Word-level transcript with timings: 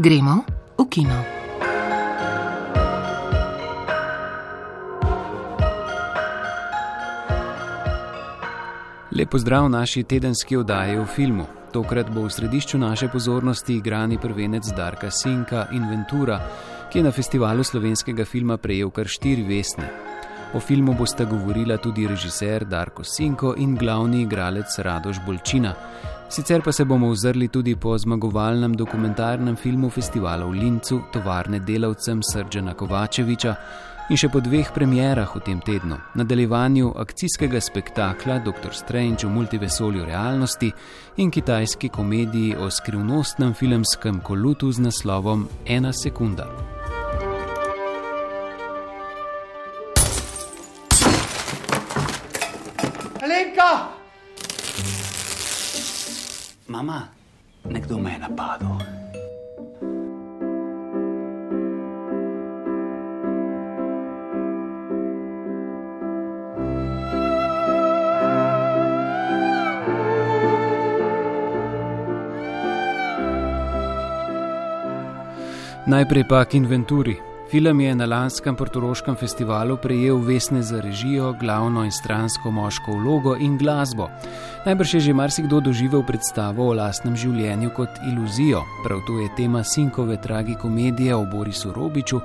Gremo 0.00 0.46
v 0.78 0.86
kino. 0.86 1.18
Lepo 9.10 9.38
zdrav 9.38 9.66
v 9.66 9.74
naši 9.74 10.06
tedenski 10.06 10.54
oddaji 10.56 11.02
o 11.02 11.06
filmu. 11.06 11.46
Tokrat 11.74 12.14
bo 12.14 12.22
v 12.22 12.30
središču 12.30 12.78
naše 12.78 13.08
pozornosti 13.10 13.74
igrani 13.74 14.22
prvenec 14.22 14.70
Darka 14.70 15.10
Sinka 15.10 15.66
Inventura, 15.74 16.38
ki 16.92 16.98
je 16.98 17.02
na 17.02 17.10
festivalu 17.10 17.66
slovenskega 17.66 18.22
filma 18.22 18.54
prejel 18.54 18.94
kar 18.94 19.10
štiri 19.10 19.42
vesne. 19.42 19.90
O 20.54 20.60
filmu 20.60 20.94
bosta 20.94 21.24
govorila 21.24 21.76
tudi 21.76 22.06
režiser 22.06 22.64
Darko 22.64 23.04
Sinko 23.04 23.54
in 23.56 23.74
glavni 23.76 24.22
igralec 24.22 24.78
Radoš 24.78 25.20
Bolčina. 25.26 25.74
Sicer 26.28 26.62
pa 26.62 26.72
se 26.72 26.84
bomo 26.84 27.08
ozrli 27.08 27.48
tudi 27.48 27.76
po 27.76 27.98
zmagovalnem 27.98 28.76
dokumentarnem 28.76 29.56
filmu 29.56 29.90
festivala 29.90 30.44
v 30.44 30.52
Lincu, 30.52 31.02
tovarne 31.12 31.60
delavcem 31.60 32.22
Srdžana 32.22 32.74
Kovačeviča 32.74 33.54
in 34.08 34.16
še 34.16 34.30
po 34.32 34.40
dveh 34.40 34.72
premjerah 34.72 35.36
v 35.36 35.42
tem 35.44 35.60
tednu, 35.60 35.96
nadaljevanju 36.16 36.94
akcijskega 36.96 37.60
spektakla 37.60 38.38
Dr. 38.44 38.72
Strange 38.72 39.28
v 39.28 39.34
multivesolju 39.34 40.04
realnosti 40.08 40.72
in 41.16 41.30
kitajski 41.30 41.92
komediji 41.92 42.56
o 42.56 42.70
skrivnostnem 42.70 43.52
filmskem 43.52 44.20
kolutu 44.24 44.72
z 44.72 44.88
naslovom 44.88 45.48
Ena 45.66 45.92
sekunda. 45.92 46.48
Mama, 56.78 57.02
nekdo 57.64 57.98
me 57.98 58.12
je 58.12 58.18
napadel. 58.18 58.78
Najprej 75.86 76.24
pa 76.30 76.46
k 76.46 76.62
inventuri. 76.62 77.27
Film 77.50 77.80
je 77.80 77.94
na 77.94 78.06
lanskem 78.06 78.56
portoroškem 78.56 79.16
festivalu 79.16 79.76
prejel 79.76 80.18
vesne 80.20 80.62
za 80.62 80.80
režijo, 80.80 81.32
glavno 81.40 81.84
in 81.84 81.92
stransko 81.92 82.50
moško 82.50 82.92
vlogo 82.92 83.36
in 83.40 83.56
glasbo. 83.58 84.10
Najbrž 84.66 84.94
je 84.94 85.00
že 85.00 85.12
marsikdo 85.12 85.60
doživel 85.60 86.02
predstavo 86.02 86.68
o 86.68 86.74
lastnem 86.74 87.16
življenju 87.16 87.70
kot 87.70 87.88
iluzijo, 88.10 88.60
prav 88.84 89.00
to 89.06 89.18
je 89.18 89.28
tema 89.36 89.64
Sinkove 89.64 90.20
tragikomedije 90.20 91.14
o 91.16 91.24
Borisu 91.24 91.72
Robiču, 91.72 92.20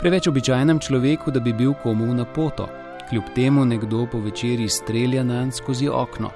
preveč 0.00 0.26
običajnem 0.26 0.78
človeku, 0.78 1.30
da 1.30 1.40
bi 1.40 1.52
bil 1.52 1.74
komu 1.82 2.14
na 2.14 2.24
poto. 2.24 2.66
Kljub 3.08 3.24
temu 3.34 3.64
nekdo 3.64 4.06
po 4.10 4.18
večerji 4.18 4.68
strelja 4.68 5.22
na 5.22 5.44
njega 5.44 5.52
skozi 5.52 5.88
okno. 5.88 6.30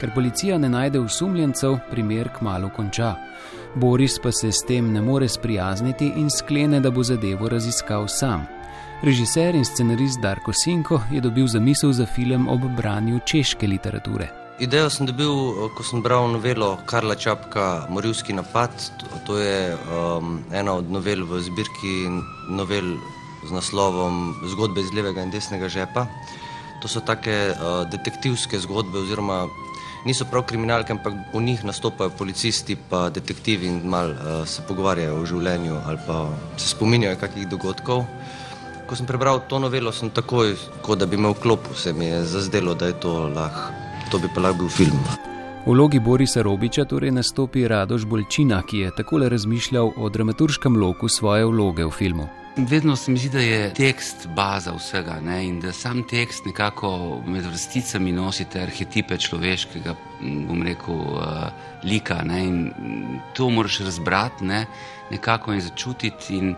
Ker 0.00 0.10
policija 0.14 0.58
ne 0.58 0.68
najde 0.68 0.98
usumljencev, 1.00 1.78
primer 1.90 2.28
kmalo 2.38 2.68
konča. 2.76 3.14
Boris 3.76 4.18
pa 4.18 4.32
se 4.32 4.52
s 4.52 4.64
tem 4.64 4.92
ne 4.92 5.00
more 5.00 5.28
sprijazniti 5.28 6.12
in 6.16 6.30
sklene, 6.30 6.80
da 6.80 6.90
bo 6.90 7.02
zadevo 7.02 7.48
raziskal 7.48 8.08
sam. 8.08 8.46
Režiser 9.02 9.54
in 9.54 9.64
scenarist 9.64 10.20
Darko 10.20 10.52
Sinko 10.52 11.00
je 11.12 11.20
dobil 11.20 11.46
zamisel 11.46 11.92
za 11.92 12.06
film 12.06 12.48
ob 12.48 12.64
branju 12.76 13.20
češke 13.24 13.66
literature. 13.66 14.30
Idejo 14.58 14.88
sem 14.90 15.06
dobil, 15.06 15.28
ko 15.76 15.84
sem 15.84 16.00
bral 16.00 16.30
novelo 16.32 16.78
Karla 16.88 17.14
Čapka 17.14 17.84
Morilski 17.92 18.32
napad. 18.32 18.72
To 19.26 19.36
je 19.36 19.76
um, 19.76 20.40
ena 20.52 20.72
od 20.80 20.88
novel 20.90 21.26
v 21.28 21.42
zbirki 21.44 22.08
novel 22.48 22.96
z 23.44 23.52
naslovom 23.52 24.32
Zgodbe 24.48 24.80
iz 24.80 24.88
levega 24.96 25.20
in 25.20 25.30
desnega 25.30 25.68
žepa. 25.68 26.06
To 26.80 26.88
so 26.88 27.04
take 27.04 27.52
uh, 27.52 27.84
detektivske 27.92 28.56
zgodbe 28.64 29.04
oziroma 29.04 29.44
niso 30.06 30.24
prav 30.30 30.46
kriminalke, 30.46 30.94
ampak 30.94 31.14
v 31.34 31.42
njih 31.42 31.64
nastopajo 31.64 32.10
policisti 32.18 32.76
in 32.76 33.10
detektivi 33.10 33.66
in 33.66 33.80
mal 33.84 34.10
uh, 34.10 34.46
se 34.46 34.62
pogovarjajo 34.68 35.20
o 35.20 35.26
življenju 35.26 35.80
ali 35.86 35.98
pa 36.06 36.28
se 36.56 36.68
spominjajo 36.68 37.16
kakih 37.20 37.48
dogodkov. 37.48 38.04
Ko 38.86 38.94
sem 38.96 39.06
prebral 39.06 39.42
to 39.48 39.58
novelo, 39.58 39.92
sem 39.92 40.10
takoj, 40.10 40.54
kot 40.82 40.98
da 40.98 41.06
bi 41.06 41.16
imel 41.18 41.34
klopu, 41.34 41.74
se 41.74 41.92
mi 41.92 42.06
je 42.06 42.22
zazdelo, 42.24 42.74
da 42.74 42.86
je 42.86 43.00
to 43.02 43.28
lahko, 43.34 43.72
to 44.10 44.18
bi 44.22 44.30
pa 44.34 44.40
lahko 44.40 44.62
bil 44.62 44.68
film. 44.70 45.00
V 45.66 45.74
vlogi 45.74 45.98
Borisa 45.98 46.42
Robiča 46.46 46.84
torej 46.86 47.10
nastopi 47.10 47.66
Radoš 47.66 48.06
Bolčina, 48.06 48.62
ki 48.62 48.84
je 48.84 48.94
takole 48.94 49.28
razmišljal 49.28 49.90
o 49.96 50.08
dramaturškem 50.08 50.76
loku 50.78 51.08
svoje 51.08 51.44
vloge 51.44 51.84
v 51.84 51.90
filmu. 51.90 52.28
Vedno 52.56 52.96
se 52.96 53.10
mi 53.10 53.18
zdi, 53.18 53.28
da 53.28 53.40
je 53.40 53.74
tekst 53.74 54.28
baza 54.34 54.72
vsega 54.72 55.18
ne? 55.20 55.42
in 55.44 55.58
da 55.60 55.72
sam 55.72 56.02
tekst 56.08 56.46
nekako 56.46 57.20
med 57.26 57.44
vrsticami 57.44 58.12
nosi 58.12 58.46
te 58.48 58.62
arhetipe 58.62 59.18
človeškega, 59.18 59.92
bom 60.48 60.62
rekel, 60.64 60.94
uh, 60.94 61.50
lika. 61.84 62.22
Ne? 62.24 62.40
In 62.44 63.20
to 63.36 63.50
moraš 63.50 63.82
razbrati 63.84 64.44
ne? 64.44 64.64
nekako 65.10 65.52
in 65.52 65.60
začutiti, 65.60 66.38
in, 66.38 66.54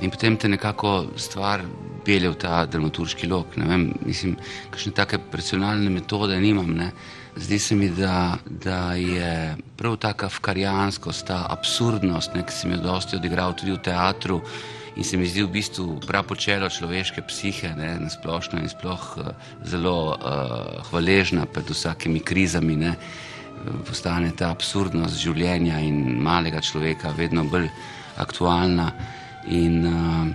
in 0.00 0.10
potem 0.10 0.40
te 0.40 0.48
nekako 0.48 0.94
stvar 1.16 1.66
pelje 2.04 2.32
v 2.32 2.40
ta 2.40 2.64
dramaturški 2.64 3.28
lok. 3.28 3.60
Ne 3.60 3.68
vem, 3.68 3.86
mislim, 4.08 4.38
kakšne 4.70 4.94
take 4.96 5.20
personalne 5.20 5.92
metode 5.92 6.40
nimam. 6.40 6.72
Ne? 6.72 6.92
Zdi 7.38 7.58
se 7.58 7.74
mi, 7.74 7.88
da, 7.88 8.38
da 8.50 8.92
je 8.92 9.56
prav 9.76 9.96
ta 9.96 10.12
kafkarijanskost, 10.12 11.26
ta 11.26 11.46
absurdnost, 11.50 12.34
ne, 12.34 12.42
ki 12.42 12.52
sem 12.52 12.72
jo 12.74 12.80
dosti 12.82 13.16
odigral 13.16 13.54
tudi 13.54 13.72
v 13.72 13.78
teatru 13.78 14.40
in 14.98 15.06
se 15.06 15.16
mi 15.16 15.28
zdi 15.30 15.44
v 15.46 15.52
bistvu 15.54 16.00
prav 16.02 16.26
počelo 16.26 16.66
človeške 16.68 17.22
psihe, 17.30 17.70
ne, 17.78 17.92
na 18.02 18.10
splošno 18.10 18.58
in 18.58 18.66
sploh 18.68 19.06
uh, 19.22 19.30
zelo 19.62 20.16
uh, 20.16 20.82
hvaležna 20.90 21.46
pred 21.46 21.70
vsakimi 21.70 22.20
krizami. 22.20 22.76
Ne, 22.76 22.96
postane 23.86 24.34
ta 24.34 24.50
absurdnost 24.50 25.22
življenja 25.22 25.78
in 25.82 26.18
malega 26.22 26.60
človeka 26.62 27.14
vedno 27.14 27.46
bolj 27.46 27.70
aktualna. 28.18 28.90
In, 29.46 29.80
uh, 29.86 30.26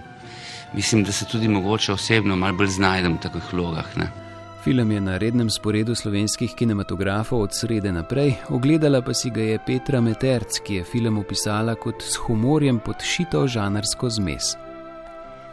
mislim, 0.73 1.03
da 1.03 1.11
se 1.11 1.27
tudi 1.27 1.51
mogoče 1.51 1.93
osebno 1.99 2.39
malo 2.39 2.63
bolj 2.63 2.77
znajdem 2.79 3.19
v 3.19 3.25
takih 3.27 3.51
vlogah. 3.51 3.97
Ne. 3.99 4.22
Film 4.63 4.91
je 4.91 5.01
na 5.01 5.17
rednem 5.17 5.49
sporedu 5.49 5.95
slovenskih 5.95 6.53
kinematografov 6.55 7.41
od 7.41 7.51
srede 7.51 7.91
naprej, 7.91 8.37
ogledala 8.49 9.01
pa 9.01 9.11
si 9.13 9.27
ga 9.29 9.41
je 9.41 9.59
Petra 9.59 9.99
Meterc, 10.01 10.61
ki 10.63 10.75
je 10.75 10.83
film 10.87 11.17
opisala 11.19 11.75
kot 11.75 11.99
s 11.99 12.15
humorjem 12.15 12.79
podšito 12.79 13.43
žanrsko 13.47 14.09
zmes. 14.09 14.55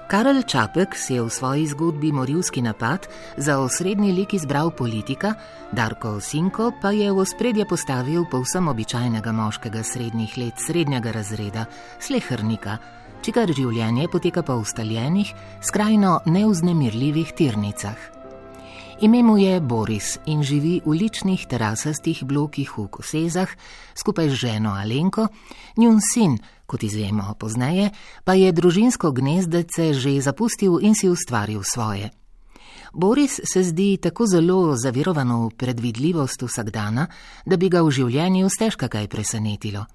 Karel 0.07 0.43
Čapek 0.47 0.95
si 0.95 1.15
je 1.19 1.25
v 1.27 1.31
svoji 1.31 1.67
zgodbi 1.67 2.13
Morilski 2.13 2.63
napad 2.63 3.09
za 3.37 3.59
osrednji 3.59 4.13
lik 4.13 4.35
izbral 4.35 4.71
politika, 4.71 5.35
Darko 5.73 6.21
Sinko 6.21 6.71
pa 6.83 6.95
je 6.95 7.11
v 7.11 7.19
ospredje 7.19 7.67
postavil 7.67 8.31
povsem 8.31 8.69
običajnega 8.69 9.33
moškega 9.33 9.83
srednjih 9.83 10.39
let 10.39 10.55
srednjega 10.63 11.11
razreda, 11.11 11.67
slehrnika, 11.99 12.79
čigar 13.23 13.51
življenje 13.51 14.07
poteka 14.07 14.47
po 14.47 14.55
ustaljenih, 14.63 15.35
skrajno 15.67 16.21
neuznemirljivih 16.31 17.35
tirnicah. 17.35 18.20
Ime 19.01 19.23
mu 19.23 19.39
je 19.39 19.61
Boris 19.61 20.19
in 20.27 20.43
živi 20.45 20.83
v 20.85 20.93
ličnih 20.93 21.47
terasastih 21.49 22.21
blokih 22.25 22.69
v 22.79 22.85
Kosezah 22.93 23.49
skupaj 23.97 24.29
z 24.29 24.35
ženo 24.35 24.77
Alenko, 24.77 25.29
njun 25.77 26.05
sin, 26.05 26.37
kot 26.67 26.83
izvemo 26.85 27.33
pozneje, 27.41 27.91
pa 28.25 28.37
je 28.37 28.53
družinsko 28.53 29.13
gnezdece 29.17 29.95
že 29.97 30.21
zapustil 30.21 30.85
in 30.85 30.93
si 30.93 31.09
ustvaril 31.09 31.65
svoje. 31.65 32.11
Boris 32.93 33.41
se 33.41 33.63
zdi 33.65 33.97
tako 33.97 34.27
zelo 34.27 34.77
zavirovan 34.77 35.33
v 35.33 35.51
predvidljivost 35.57 36.43
vsakdana, 36.43 37.07
da 37.47 37.57
bi 37.57 37.73
ga 37.73 37.81
v 37.81 37.91
življenju 37.91 38.53
stežka 38.53 38.93
kaj 38.93 39.09
presenetilo. 39.09 39.87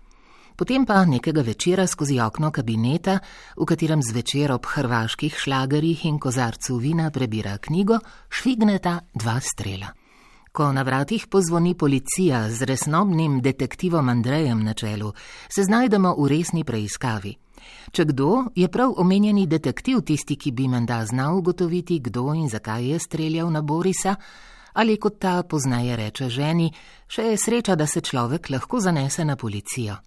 Potem 0.55 0.85
pa 0.85 1.05
nekega 1.05 1.41
večera 1.41 1.87
skozi 1.87 2.19
okno 2.19 2.51
kabineta, 2.51 3.19
v 3.57 3.65
katerem 3.67 3.99
zvečer 4.03 4.53
ob 4.55 4.65
hrvaških 4.65 5.35
šlagerjih 5.35 6.05
in 6.05 6.19
kozarcu 6.19 6.77
vina 6.77 7.09
prebira 7.11 7.57
knjigo, 7.57 7.99
švigneta 8.29 8.99
dva 9.13 9.39
strela. 9.39 9.91
Ko 10.51 10.71
na 10.71 10.81
vratih 10.87 11.27
pozvoni 11.27 11.73
policija 11.75 12.49
z 12.49 12.63
resnobnim 12.63 13.41
detektivom 13.41 14.09
Andrejem 14.09 14.63
na 14.63 14.73
čelu, 14.73 15.11
se 15.49 15.63
znajdemo 15.63 16.15
v 16.15 16.27
resni 16.27 16.63
preiskavi. 16.63 17.35
Če 17.91 18.05
kdo, 18.05 18.45
je 18.55 18.71
prav 18.71 18.93
omenjeni 18.97 19.47
detektiv 19.47 20.05
tisti, 20.07 20.39
ki 20.39 20.51
bi 20.51 20.69
menda 20.71 21.03
znal 21.05 21.37
ugotoviti, 21.37 21.99
kdo 21.99 22.31
in 22.33 22.47
zakaj 22.49 22.91
je 22.93 22.99
streljal 22.99 23.51
na 23.51 23.61
Borisa, 23.61 24.15
ali 24.73 24.97
kot 24.97 25.19
ta 25.19 25.43
poznaje 25.43 25.95
reče 25.95 26.29
ženi, 26.29 26.71
še 27.07 27.31
je 27.33 27.37
sreča, 27.37 27.75
da 27.75 27.87
se 27.87 28.01
človek 28.01 28.49
lahko 28.49 28.79
zanese 28.79 29.25
na 29.25 29.35
policijo. 29.35 29.99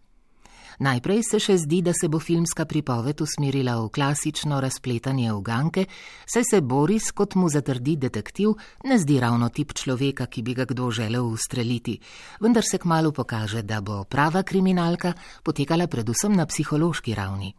Najprej 0.78 1.24
se 1.26 1.38
še 1.42 1.56
zdi, 1.58 1.80
da 1.82 1.90
se 1.90 2.06
bo 2.06 2.20
filmska 2.22 2.62
pripoved 2.70 3.18
usmerila 3.20 3.80
v 3.82 3.88
klasično 3.90 4.60
razpletanje 4.62 5.32
uganke, 5.34 5.88
saj 6.22 6.44
se 6.46 6.60
Boris, 6.62 7.10
kot 7.10 7.34
mu 7.34 7.48
zatrdi 7.50 7.96
detektiv, 7.98 8.54
ne 8.86 8.98
zdi 8.98 9.18
ravno 9.18 9.48
tip 9.50 9.74
človeka, 9.74 10.28
ki 10.30 10.42
bi 10.46 10.54
ga 10.54 10.68
kdo 10.70 10.90
želel 10.94 11.26
ustreliti, 11.26 11.96
vendar 12.38 12.62
se 12.62 12.78
kmalo 12.78 13.10
pokaže, 13.10 13.64
da 13.66 13.80
bo 13.80 14.04
prava 14.04 14.44
kriminalka 14.46 15.16
potekala 15.42 15.88
predvsem 15.90 16.38
na 16.38 16.46
psihološki 16.46 17.14
ravni. 17.14 17.50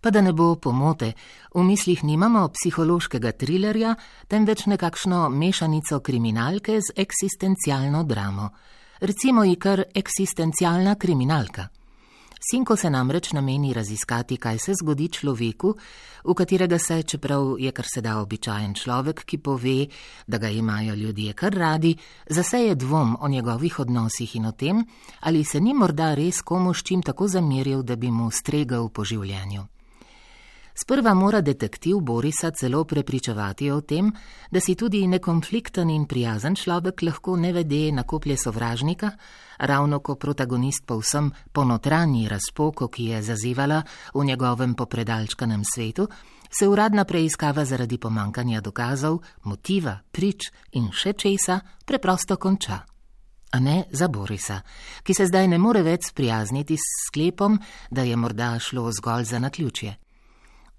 Pa 0.00 0.10
da 0.10 0.24
ne 0.24 0.32
bo 0.32 0.56
pomote, 0.56 1.12
v 1.54 1.66
mislih 1.68 2.00
nimamo 2.02 2.46
psihološkega 2.48 3.36
trilerja, 3.36 3.92
temveč 4.26 4.64
nekakšno 4.72 5.28
mešanico 5.28 6.00
kriminalke 6.00 6.80
z 6.80 6.96
eksistencialno 6.96 8.02
dramo. 8.08 8.48
Recimo 9.04 9.44
ji 9.44 9.60
kar 9.60 9.84
eksistencialna 9.94 10.96
kriminalka. 10.96 11.68
Sinko 12.50 12.76
se 12.76 12.90
namreč 12.90 13.32
nameni 13.32 13.72
raziskati, 13.72 14.36
kaj 14.36 14.58
se 14.58 14.74
zgodi 14.74 15.08
človeku, 15.08 15.74
v 16.24 16.34
katerega 16.34 16.78
se, 16.78 17.02
čeprav 17.02 17.54
je 17.58 17.70
kar 17.72 17.86
se 17.94 18.00
da 18.00 18.16
običajen 18.18 18.74
človek, 18.74 19.24
ki 19.24 19.38
pove, 19.38 19.86
da 20.26 20.38
ga 20.38 20.48
imajo 20.48 20.94
ljudje 20.94 21.32
kar 21.32 21.54
radi, 21.54 21.96
zaseje 22.26 22.74
dvom 22.74 23.16
o 23.20 23.28
njegovih 23.28 23.78
odnosih 23.78 24.36
in 24.36 24.46
o 24.46 24.52
tem, 24.52 24.84
ali 25.20 25.44
se 25.44 25.60
ni 25.60 25.74
morda 25.74 26.14
res 26.14 26.42
komu 26.42 26.74
s 26.74 26.82
čim 26.82 27.02
tako 27.02 27.28
zameril, 27.28 27.82
da 27.82 27.96
bi 27.96 28.10
mu 28.10 28.30
stregal 28.30 28.88
po 28.88 29.04
življenju. 29.04 29.71
Sprva 30.74 31.14
mora 31.14 31.40
detektiv 31.40 32.00
Borisa 32.00 32.50
celo 32.50 32.84
prepričevati 32.84 33.70
o 33.70 33.80
tem, 33.80 34.12
da 34.50 34.60
si 34.60 34.74
tudi 34.74 35.06
nekonflikten 35.06 35.90
in 35.90 36.06
prijazen 36.06 36.54
človek 36.56 37.02
lahko 37.02 37.36
nevede 37.36 37.92
nakoplje 37.92 38.36
sovražnika, 38.36 39.10
ravno 39.58 40.00
ko 40.00 40.14
protagonist 40.14 40.86
povsem 40.86 41.30
ponotranji 41.52 42.28
razpoko, 42.28 42.88
ki 42.88 43.04
je 43.04 43.22
zazivala 43.22 43.82
v 44.14 44.24
njegovem 44.24 44.74
popredalčkanem 44.74 45.62
svetu, 45.74 46.08
se 46.58 46.68
uradna 46.68 47.04
preiskava 47.04 47.64
zaradi 47.64 47.98
pomankanja 47.98 48.60
dokazov, 48.60 49.20
motiva, 49.44 49.98
prič 50.12 50.50
in 50.72 50.88
še 50.92 51.12
česa 51.12 51.60
preprosto 51.84 52.36
konča. 52.36 52.80
A 53.52 53.60
ne 53.60 53.84
za 53.92 54.08
Borisa, 54.08 54.62
ki 55.02 55.14
se 55.14 55.26
zdaj 55.26 55.48
ne 55.48 55.58
more 55.58 55.82
več 55.82 56.08
sprijazniti 56.08 56.76
s 56.76 57.08
sklepom, 57.08 57.58
da 57.90 58.02
je 58.02 58.16
morda 58.16 58.58
šlo 58.58 58.88
zgolj 58.92 59.24
za 59.24 59.38
naključje. 59.38 59.96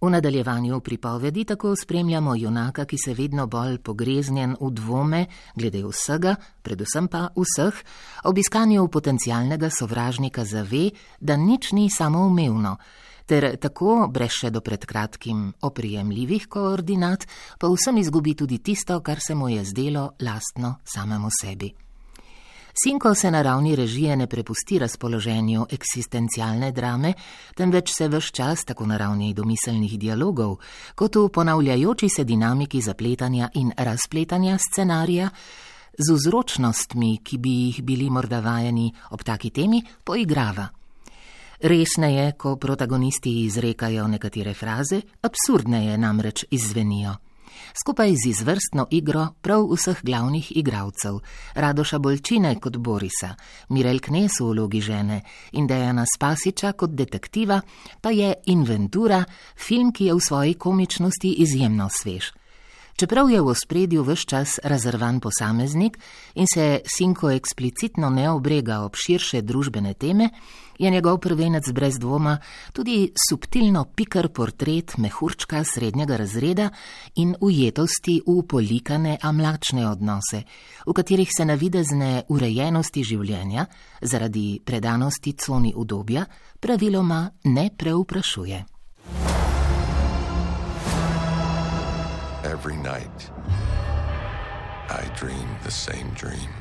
V 0.04 0.10
nadaljevanju 0.10 0.80
pripovedi 0.80 1.46
tako 1.46 1.76
spremljamo 1.76 2.36
junaka, 2.36 2.86
ki 2.86 2.98
se 3.06 3.14
vedno 3.14 3.48
bolj 3.48 3.78
pogreznjen 3.78 4.56
v 4.62 4.72
dvome 4.72 5.26
glede 5.56 5.80
vsega, 5.84 6.36
predvsem 6.62 7.08
pa 7.08 7.30
vseh, 7.36 7.74
ob 8.24 8.38
iskanju 8.38 8.88
potencialnega 8.88 9.70
sovražnika 9.70 10.44
zave, 10.46 10.90
da 11.20 11.38
nič 11.38 11.72
ni 11.72 11.88
samoumevno, 11.90 12.76
ter 13.26 13.56
tako, 13.56 14.10
brez 14.12 14.36
še 14.42 14.52
do 14.52 14.60
pred 14.60 14.84
kratkim 14.86 15.54
oprijemljivih 15.62 16.50
koordinat, 16.52 17.24
pa 17.60 17.72
vsem 17.72 18.04
izgubi 18.04 18.36
tudi 18.36 18.60
tisto, 18.60 19.00
kar 19.00 19.24
se 19.24 19.40
mu 19.40 19.50
je 19.56 19.64
zdelo 19.64 20.10
lastno 20.20 20.76
samemu 20.84 21.32
sebi. 21.42 21.72
Sinko 22.74 23.16
se 23.16 23.32
na 23.32 23.42
ravni 23.42 23.76
režije 23.76 24.16
ne 24.16 24.28
prepusti 24.28 24.80
razpoloženju 24.80 25.66
eksistencialne 25.72 26.72
drame, 26.72 27.14
temveč 27.56 27.92
se 27.94 28.08
vse 28.08 28.32
čas, 28.32 28.66
tako 28.66 28.86
na 28.86 28.98
ravni 28.98 29.34
domiselnih 29.34 30.00
dialogov, 30.00 30.58
kot 30.96 31.16
v 31.16 31.30
ponavljajoči 31.30 32.10
se 32.10 32.24
dinamiki 32.24 32.82
zapletanja 32.82 33.50
in 33.54 33.72
razpletanja 33.78 34.58
scenarija, 34.58 35.30
z 35.98 36.14
vzročnostmi, 36.14 37.18
ki 37.24 37.38
bi 37.38 37.50
jih 37.50 37.84
bili 37.84 38.10
morda 38.10 38.40
vajeni 38.40 38.94
ob 39.12 39.22
taki 39.24 39.50
temi, 39.50 39.84
poigrava. 40.04 40.68
Resneje, 41.62 42.32
ko 42.32 42.56
protagonisti 42.56 43.44
izrekajo 43.46 44.08
nekatere 44.08 44.54
fraze, 44.54 45.02
absurdneje 45.22 45.98
namreč 45.98 46.46
izzvenijo 46.50 47.14
skupaj 47.74 48.16
z 48.16 48.30
izvrstno 48.30 48.88
igro 48.92 49.28
prav 49.42 49.66
vseh 49.74 50.00
glavnih 50.04 50.58
igralcev, 50.58 51.20
Radoša 51.56 52.00
Bolčine 52.00 52.56
kot 52.60 52.78
Borisa, 52.78 53.36
Mirel 53.70 54.00
Knes 54.00 54.40
v 54.40 54.52
vlogi 54.52 54.82
žene 54.82 55.22
in 55.52 55.68
Dejana 55.68 56.06
Spasiča 56.16 56.72
kot 56.74 56.94
detektiva, 56.94 57.62
pa 58.02 58.10
je 58.10 58.34
Inventura, 58.46 59.24
film, 59.56 59.92
ki 59.92 60.06
je 60.06 60.14
v 60.14 60.20
svoji 60.22 60.54
komičnosti 60.54 61.36
izjemno 61.44 61.90
svež. 61.90 62.43
Čeprav 62.96 63.30
je 63.30 63.42
v 63.42 63.48
ospredju 63.48 64.04
vse 64.04 64.26
čas 64.26 64.60
razrvan 64.64 65.20
posameznik 65.20 65.98
in 66.36 66.46
se 66.54 66.80
Sinko 66.86 67.32
eksplicitno 67.32 68.10
ne 68.10 68.30
obrega 68.30 68.80
ob 68.86 68.96
širše 68.96 69.42
družbene 69.42 69.94
teme, 69.94 70.30
je 70.80 70.92
njegov 70.92 71.18
prvenec 71.18 71.72
brez 71.72 71.98
dvoma 72.00 72.38
tudi 72.74 73.12
subtilno 73.30 73.86
pikar 73.96 74.30
portret 74.30 74.98
mehurčka 74.98 75.64
srednjega 75.64 76.18
razreda 76.18 76.70
in 77.16 77.36
ujetosti 77.42 78.22
v 78.28 78.48
polikane, 78.48 79.18
a 79.22 79.32
mlačne 79.32 79.88
odnose, 79.90 80.44
v 80.86 80.94
katerih 80.94 81.30
se 81.38 81.46
navidezne 81.46 82.24
urejenosti 82.30 83.04
življenja 83.04 83.66
zaradi 84.02 84.62
predanosti 84.66 85.34
coni 85.34 85.74
udobja 85.76 86.26
praviloma 86.60 87.30
ne 87.44 87.70
preuprašuje. 87.78 88.66
Every 92.54 92.76
night 92.76 93.32
I 94.88 95.12
dream 95.16 95.58
the 95.64 95.72
same 95.72 96.12
dream. 96.12 96.52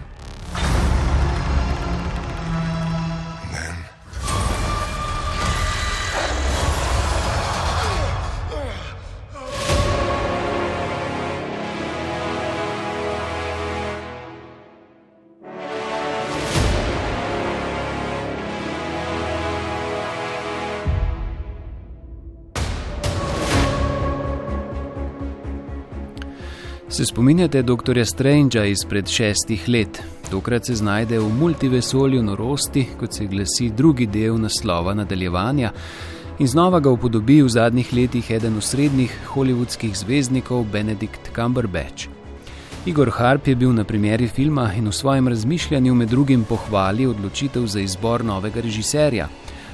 Se 26.92 27.04
spominjate 27.04 27.62
dr. 27.62 28.04
Strangea 28.04 28.64
izpred 28.64 29.08
šestih 29.08 29.68
let? 29.68 30.02
Tokrat 30.30 30.66
se 30.66 30.74
znajde 30.74 31.18
v 31.18 31.28
multivesolju 31.38 32.22
norosti, 32.22 32.86
kot 33.00 33.14
se 33.14 33.24
glasi 33.26 33.70
drugi 33.70 34.06
del 34.06 34.36
naslova 34.36 34.94
nadaljevanja, 34.94 35.72
in 36.38 36.46
znova 36.46 36.80
ga 36.80 36.90
upodobi 36.90 37.40
v 37.42 37.48
zadnjih 37.48 37.94
letih 37.94 38.30
eden 38.30 38.58
osrednjih 38.58 39.16
holivudskih 39.26 39.96
zvezdnikov 39.96 40.66
Benedikt 40.72 41.32
Cumberbatch. 41.34 42.08
Igor 42.86 43.10
Harp 43.10 43.48
je 43.48 43.56
bil 43.56 43.72
na 43.72 43.84
premjeri 43.84 44.28
filma 44.28 44.72
in 44.76 44.88
v 44.88 44.92
svojem 44.92 45.28
razmišljanju 45.28 45.94
med 45.94 46.08
drugim 46.08 46.44
pohvalil 46.44 47.10
odločitev 47.10 47.66
za 47.66 47.80
izbor 47.80 48.24
novega 48.24 48.60
režiserja. 48.60 49.28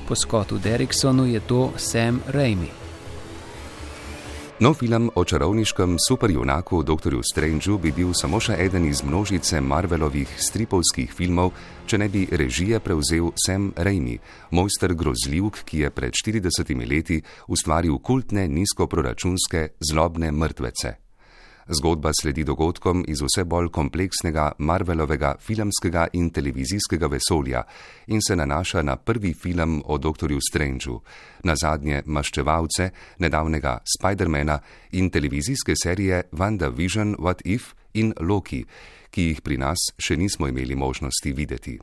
Po 0.08 0.14
Scottu 0.14 0.58
Derricksonu 0.58 1.26
je 1.26 1.40
to 1.40 1.72
Sam 1.76 2.20
Raimi. 2.26 2.87
Nov 4.58 4.74
film 4.74 5.10
o 5.14 5.22
čarovniškem 5.24 5.96
superjunaku 6.08 6.82
dr. 6.82 7.14
Strangeu 7.22 7.78
bi 7.78 7.92
bil 7.94 8.10
samo 8.10 8.40
še 8.42 8.56
eden 8.58 8.88
iz 8.90 9.04
množice 9.06 9.60
Marvelovih 9.62 10.26
stripovskih 10.34 11.14
filmov, 11.14 11.52
če 11.86 12.02
ne 12.02 12.08
bi 12.10 12.24
režije 12.26 12.82
prevzel 12.82 13.30
Sam 13.38 13.70
Raimi, 13.76 14.18
mojster 14.50 14.98
grozljivk, 14.98 15.62
ki 15.62 15.86
je 15.86 15.94
pred 15.94 16.10
40 16.10 16.74
leti 16.90 17.22
ustvaril 17.46 18.02
kultne 18.02 18.48
nizkoproračunske 18.50 19.68
zlobne 19.78 20.34
mrtvece. 20.34 21.07
Zgodba 21.68 22.10
sledi 22.20 22.44
dogodkom 22.44 23.04
iz 23.08 23.20
vse 23.20 23.44
bolj 23.44 23.68
kompleksnega 23.68 24.52
Marvelovega 24.58 25.34
filmskega 25.40 26.06
in 26.12 26.30
televizijskega 26.30 27.06
vesolja 27.12 27.62
in 28.06 28.22
se 28.22 28.36
nanaša 28.36 28.82
na 28.82 28.96
prvi 28.96 29.34
film 29.34 29.82
o 29.84 29.98
dr. 29.98 30.32
Strangeu, 30.50 31.00
na 31.44 31.56
zadnje 31.56 32.02
Maščevalce, 32.06 32.90
nedavnega 33.18 33.78
Spidermana 33.84 34.58
in 34.92 35.10
televizijske 35.10 35.74
serije 35.82 36.22
WandaVision, 36.32 37.16
What 37.18 37.44
If 37.44 37.74
in 37.94 38.14
Loki, 38.20 38.64
ki 39.10 39.28
jih 39.28 39.42
pri 39.42 39.60
nas 39.60 39.92
še 39.98 40.16
nismo 40.16 40.48
imeli 40.48 40.74
možnosti 40.76 41.32
videti 41.32 41.78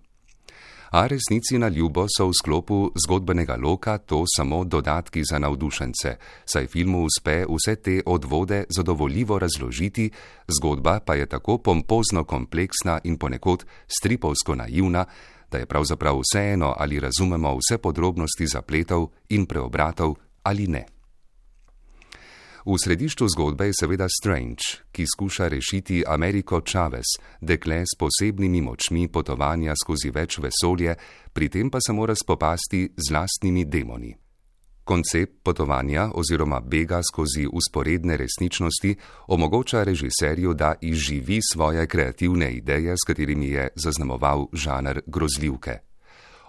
a 0.91 1.07
resnici 1.07 1.57
na 1.57 1.67
ljubo 1.67 2.05
so 2.17 2.27
v 2.27 2.33
sklopu 2.33 2.91
zgodbenega 3.05 3.55
loka 3.55 3.97
to 3.97 4.23
samo 4.37 4.63
dodatki 4.63 5.23
za 5.31 5.39
navdušence, 5.39 6.15
saj 6.45 6.67
filmu 6.67 7.05
uspe 7.05 7.45
vse 7.49 7.75
te 7.75 8.01
odvode 8.05 8.63
zadovoljivo 8.69 9.39
razložiti, 9.39 10.09
zgodba 10.47 10.99
pa 10.99 11.15
je 11.15 11.25
tako 11.25 11.57
pompozno 11.57 12.23
kompleksna 12.23 12.99
in 13.03 13.17
ponekod 13.17 13.65
stripovsko 13.87 14.55
naivna, 14.55 15.05
da 15.51 15.57
je 15.57 15.65
pravzaprav 15.65 16.19
vseeno, 16.19 16.73
ali 16.77 16.99
razumemo 16.99 17.57
vse 17.57 17.77
podrobnosti 17.77 18.47
zapletov 18.47 19.07
in 19.29 19.45
preobratov 19.45 20.15
ali 20.43 20.67
ne. 20.67 20.94
V 22.65 22.73
središču 22.81 23.27
zgodbe 23.29 23.65
je 23.69 23.77
seveda 23.77 24.07
Strange, 24.09 24.89
ki 24.91 25.05
skuša 25.05 25.47
rešiti 25.47 26.03
Ameriko 26.07 26.61
Chavez, 26.65 27.05
dekle 27.41 27.83
s 27.85 27.93
posebnimi 27.93 28.61
močmi 28.61 29.05
potovanja 29.07 29.75
skozi 29.77 30.09
več 30.09 30.39
vesolje, 30.41 30.95
pri 31.33 31.49
tem 31.49 31.69
pa 31.69 31.77
se 31.77 31.93
mora 31.93 32.15
spopasti 32.17 32.89
z 32.97 33.13
lastnimi 33.13 33.67
demoni. 33.69 34.15
Koncept 34.83 35.43
potovanja 35.45 36.09
oziroma 36.17 36.59
bega 36.59 37.03
skozi 37.05 37.45
usporedne 37.45 38.17
resničnosti 38.17 38.95
omogoča 39.27 39.83
režiserju, 39.83 40.53
da 40.53 40.73
izživi 40.81 41.39
svoje 41.45 41.85
kreativne 41.87 42.49
ideje, 42.53 42.97
s 42.97 43.05
katerimi 43.05 43.49
je 43.49 43.69
zaznamoval 43.75 44.47
žanr 44.53 45.05
grozljivke. 45.05 45.94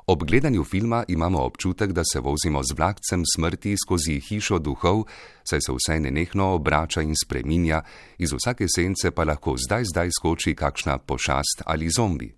Ob 0.09 0.23
gledanju 0.25 0.65
filma 0.65 1.05
imamo 1.09 1.39
občutek, 1.39 1.93
da 1.93 2.03
se 2.13 2.21
vozimo 2.21 2.63
z 2.63 2.75
vlakcem 2.79 3.23
smrti 3.35 3.75
skozi 3.77 4.21
hišo 4.21 4.59
duhov, 4.59 5.03
saj 5.43 5.61
se 5.61 5.73
vse 5.73 5.97
nenehno 6.01 6.45
obrača 6.55 7.03
in 7.03 7.15
spreminja, 7.25 7.81
iz 8.19 8.33
vsake 8.33 8.69
sence 8.69 9.11
pa 9.11 9.25
lahko 9.25 9.57
zdaj 9.59 9.85
zdaj 9.91 10.11
skoči 10.19 10.55
kakšna 10.55 10.99
pošast 10.99 11.63
ali 11.67 11.91
zombi. 11.91 12.31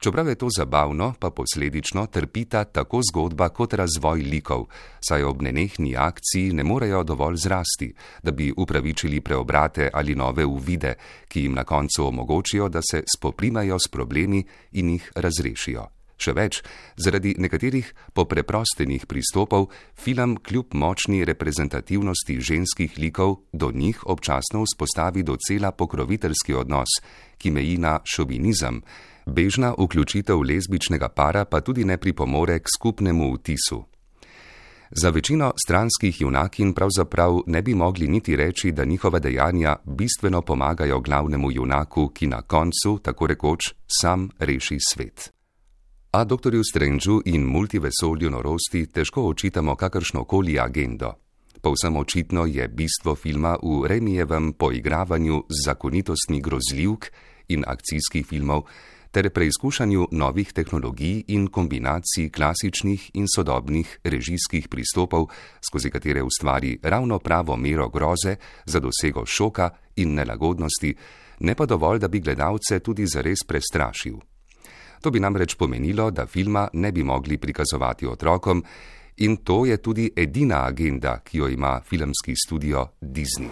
Čeprav 0.00 0.28
je 0.28 0.34
to 0.34 0.48
zabavno, 0.58 1.14
pa 1.20 1.30
posledično 1.30 2.06
trpita 2.06 2.64
tako 2.64 3.00
zgodba 3.12 3.48
kot 3.48 3.78
razvoj 3.78 4.26
likov, 4.26 4.66
saj 5.08 5.22
ob 5.22 5.42
nenehni 5.42 5.94
akciji 5.96 6.52
ne 6.52 6.64
morejo 6.64 7.04
dovolj 7.04 7.36
zrasti, 7.36 7.94
da 8.22 8.30
bi 8.32 8.52
upravičili 8.56 9.20
preobrate 9.20 9.90
ali 9.92 10.14
nove 10.14 10.44
uvide, 10.44 10.94
ki 11.28 11.46
jim 11.46 11.54
na 11.54 11.64
koncu 11.64 12.06
omogočijo, 12.06 12.68
da 12.68 12.80
se 12.82 13.04
spoprimajo 13.16 13.78
s 13.78 13.88
problemi 13.88 14.44
in 14.72 14.90
jih 14.90 15.12
razrešijo. 15.14 16.01
Še 16.22 16.34
več, 16.38 16.60
zaradi 16.94 17.34
nekaterih 17.42 17.88
popreprostenih 18.14 19.08
pristopov 19.10 19.70
film 19.98 20.36
kljub 20.38 20.76
močni 20.78 21.24
reprezentativnosti 21.26 22.38
ženskih 22.38 22.98
likov 23.02 23.40
do 23.52 23.72
njih 23.74 24.04
občasno 24.06 24.62
vzpostavi 24.62 25.26
docela 25.26 25.72
pokroviteljski 25.74 26.54
odnos, 26.54 27.00
ki 27.38 27.50
meji 27.50 27.78
na 27.82 27.98
šovinizem, 28.06 28.82
bežna 29.26 29.74
vključitev 29.78 30.42
lezbičnega 30.46 31.08
para 31.08 31.44
pa 31.44 31.60
tudi 31.60 31.84
ne 31.84 31.98
pripomore 31.98 32.60
k 32.62 32.70
skupnemu 32.78 33.34
vtisu. 33.34 33.82
Za 34.94 35.08
večino 35.08 35.52
stranskih 35.66 36.20
junakin 36.20 36.74
pravzaprav 36.74 37.40
ne 37.46 37.62
bi 37.62 37.74
mogli 37.74 38.08
niti 38.08 38.36
reči, 38.36 38.72
da 38.72 38.84
njihova 38.84 39.18
dejanja 39.18 39.76
bistveno 39.84 40.42
pomagajo 40.42 41.00
glavnemu 41.00 41.52
junaku, 41.52 42.08
ki 42.08 42.26
na 42.26 42.42
koncu, 42.42 42.98
tako 43.02 43.26
rekoč, 43.26 43.72
sam 44.00 44.28
reši 44.38 44.78
svet. 44.92 45.32
A 46.14 46.24
dr. 46.24 46.52
Strangeu 46.60 47.22
in 47.24 47.46
multivesolju 47.48 48.30
norosti 48.30 48.82
težko 48.86 49.22
očitamo 49.30 49.72
kakršno 49.80 50.24
koli 50.28 50.58
agendo. 50.60 51.14
Povsem 51.62 51.96
očitno 51.96 52.44
je 52.46 52.66
bistvo 52.68 53.14
filma 53.14 53.56
v 53.62 53.86
Remijevem 53.88 54.52
poigravanju 54.52 55.38
z 55.48 55.64
zakonitostmi 55.64 56.40
grozljivk 56.40 57.06
in 57.48 57.64
akcijskih 57.66 58.26
filmov 58.26 58.66
ter 59.10 59.30
preizkušanju 59.30 60.08
novih 60.12 60.52
tehnologij 60.52 61.24
in 61.28 61.46
kombinacij 61.48 62.28
klasičnih 62.28 63.10
in 63.14 63.24
sodobnih 63.28 63.98
režijskih 64.04 64.68
pristopov, 64.68 65.30
skozi 65.64 65.90
katere 65.90 66.22
ustvari 66.22 66.78
ravno 66.82 67.18
pravo 67.18 67.56
mero 67.56 67.88
groze 67.88 68.36
za 68.64 68.80
dosego 68.80 69.24
šoka 69.26 69.70
in 69.96 70.12
nelagodnosti, 70.14 70.94
ne 71.40 71.54
pa 71.54 71.66
dovolj, 71.66 71.98
da 71.98 72.08
bi 72.08 72.20
gledalce 72.20 72.80
tudi 72.80 73.06
zares 73.06 73.44
prestrašil. 73.48 74.31
To 75.02 75.10
bi 75.10 75.20
namreč 75.20 75.54
pomenilo, 75.58 76.10
da 76.10 76.26
filma 76.26 76.68
ne 76.72 76.92
bi 76.92 77.02
mogli 77.02 77.38
prikazovati 77.38 78.06
otrokom, 78.06 78.62
in 79.16 79.36
to 79.36 79.66
je 79.66 79.76
tudi 79.76 80.10
edina 80.16 80.64
agenda, 80.66 81.18
ki 81.24 81.38
jo 81.38 81.48
ima 81.48 81.80
filmski 81.80 82.34
studio 82.36 82.86
Disney. 83.00 83.50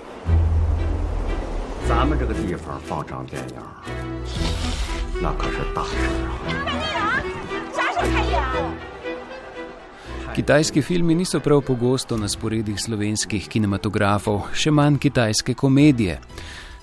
Kitajski 10.34 10.82
filmi 10.82 11.14
niso 11.14 11.40
prav 11.40 11.60
pogosto 11.60 12.16
na 12.16 12.28
sporedih 12.28 12.78
slovenskih 12.78 13.48
kinematografov, 13.48 14.52
še 14.54 14.70
manj 14.70 14.98
kitajske 15.02 15.54
komedije. 15.54 16.20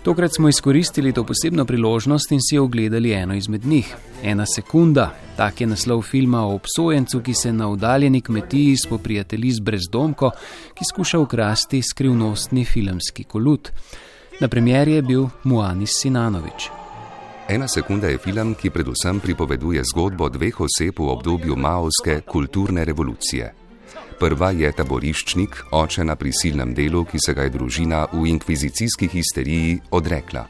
Tokrat 0.03 0.35
smo 0.35 0.49
izkoristili 0.49 1.13
to 1.13 1.23
posebno 1.23 1.65
priložnost 1.65 2.31
in 2.31 2.39
si 2.41 2.57
ogledali 2.57 3.11
eno 3.11 3.35
izmed 3.35 3.65
njih. 3.65 3.95
Ena 4.23 4.45
sekunda, 4.45 5.13
tak 5.37 5.61
je 5.61 5.67
naslov 5.67 6.01
filma 6.01 6.41
o 6.41 6.55
obsojencu, 6.55 7.19
ki 7.21 7.33
se 7.33 7.53
na 7.53 7.69
oddaljeni 7.69 8.21
kmetiji 8.21 8.77
spoprijatelji 8.85 9.51
z 9.51 9.59
brezdomko, 9.59 10.31
ki 10.73 10.85
skuša 10.85 11.19
ukrasti 11.19 11.81
skrivnostni 11.81 12.65
filmski 12.65 13.23
kolut. 13.23 13.71
Na 14.39 14.47
premjeri 14.47 14.91
je 14.91 15.01
bil 15.01 15.27
Muanis 15.43 15.91
Sinanovič. 16.01 16.69
Ena 17.49 17.67
sekunda 17.67 18.07
je 18.07 18.17
film, 18.17 18.55
ki 18.55 18.69
predvsem 18.69 19.19
pripoveduje 19.19 19.83
zgodbo 19.83 20.29
dveh 20.29 20.61
oseb 20.61 20.99
v 20.99 21.09
obdobju 21.09 21.55
maovske 21.55 22.21
kulturne 22.21 22.85
revolucije. 22.85 23.66
Prva 24.17 24.47
je 24.49 24.69
taboriščnik, 24.73 25.59
oče 25.77 26.01
na 26.01 26.15
prisilnem 26.17 26.71
delu, 26.73 27.03
ki 27.05 27.19
se 27.21 27.35
ga 27.37 27.43
je 27.45 27.51
družina 27.53 27.99
v 28.09 28.23
inkvizicijski 28.31 29.05
histeriji 29.11 29.75
odrekla. 29.93 30.41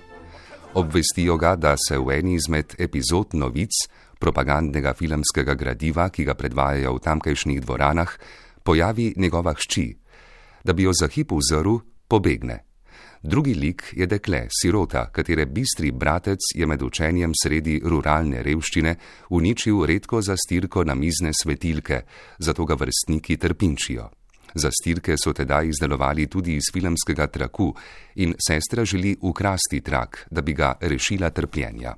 Obvestijo 0.79 1.35
ga, 1.35 1.57
da 1.59 1.73
se 1.75 1.97
v 1.99 2.15
eni 2.15 2.37
izmed 2.39 2.77
epizod 2.79 3.35
novic, 3.35 3.75
propagandnega 4.23 4.93
filmskega 4.95 5.57
gradiva, 5.59 6.07
ki 6.07 6.23
ga 6.23 6.37
predvajajo 6.39 6.95
v 6.95 7.03
tamkajšnjih 7.09 7.59
dvoranah, 7.65 8.13
pojavi 8.63 9.09
njegova 9.17 9.51
hči. 9.59 9.89
Da 10.63 10.71
bi 10.71 10.87
jo 10.87 10.95
za 10.95 11.11
hip 11.11 11.35
vzrl, 11.35 11.81
pobegne. 12.07 12.66
Drugi 13.23 13.53
lik 13.53 13.83
je 13.95 14.05
dekle, 14.05 14.45
sirota, 14.49 15.07
katere 15.11 15.45
bistri 15.45 15.91
bratec 15.91 16.51
je 16.55 16.65
med 16.65 16.81
učenjem 16.81 17.33
sredi 17.33 17.79
ruralne 17.83 18.43
revščine 18.45 18.93
uničil 19.29 19.85
redko 19.89 20.21
zastirko 20.21 20.83
na 20.83 20.95
mizne 20.95 21.31
svetilke, 21.33 22.01
zato 22.37 22.65
ga 22.65 22.77
vrstniki 22.77 23.37
trpinčijo. 23.37 24.09
Zastirke 24.53 25.17
so 25.17 25.33
tedaj 25.33 25.67
izdelovali 25.73 26.27
tudi 26.27 26.55
iz 26.55 26.69
filmskega 26.73 27.27
traku 27.27 27.73
in 28.15 28.35
sestra 28.47 28.85
želi 28.85 29.17
ukrasti 29.21 29.81
trak, 29.81 30.27
da 30.31 30.41
bi 30.41 30.53
ga 30.53 30.75
rešila 30.81 31.29
trpljenja. 31.29 31.95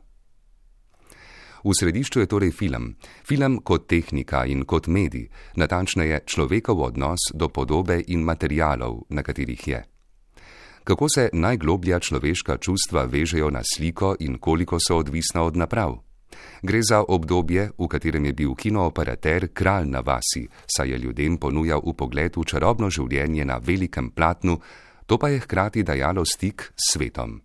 V 1.64 1.76
središču 1.76 2.20
je 2.20 2.28
torej 2.32 2.52
film, 2.52 2.96
film 3.28 3.60
kot 3.64 3.88
tehnika 3.88 4.46
in 4.46 4.64
kot 4.64 4.88
medij, 4.88 5.28
natančneje 5.56 6.24
človekov 6.26 6.82
odnos 6.82 7.32
do 7.34 7.50
podobe 7.50 8.00
in 8.08 8.24
materijalov, 8.24 9.04
na 9.10 9.24
katerih 9.24 9.68
je 9.68 9.84
kako 10.90 11.10
se 11.10 11.30
najgloblja 11.34 12.00
človeška 12.00 12.58
čustva 12.58 13.04
vežejo 13.06 13.50
na 13.54 13.62
sliko 13.62 14.16
in 14.20 14.40
koliko 14.42 14.80
so 14.82 14.98
odvisna 14.98 15.44
od 15.44 15.58
naprav. 15.58 16.00
Gre 16.62 16.82
za 16.82 17.04
obdobje, 17.08 17.70
v 17.78 17.88
katerem 17.88 18.26
je 18.26 18.34
bil 18.34 18.56
kinooperater 18.56 19.54
kralj 19.54 19.86
na 19.86 20.02
vasi, 20.02 20.48
saj 20.66 20.90
je 20.90 20.98
ljudem 20.98 21.38
ponujal 21.38 21.82
upogled 21.84 22.34
v 22.38 22.46
čarobno 22.46 22.90
življenje 22.90 23.46
na 23.46 23.60
velikem 23.62 24.10
platnu, 24.10 24.58
to 25.06 25.18
pa 25.18 25.30
je 25.30 25.46
hkrati 25.46 25.84
dajalo 25.84 26.26
stik 26.26 26.74
s 26.74 26.98
svetom. 26.98 27.38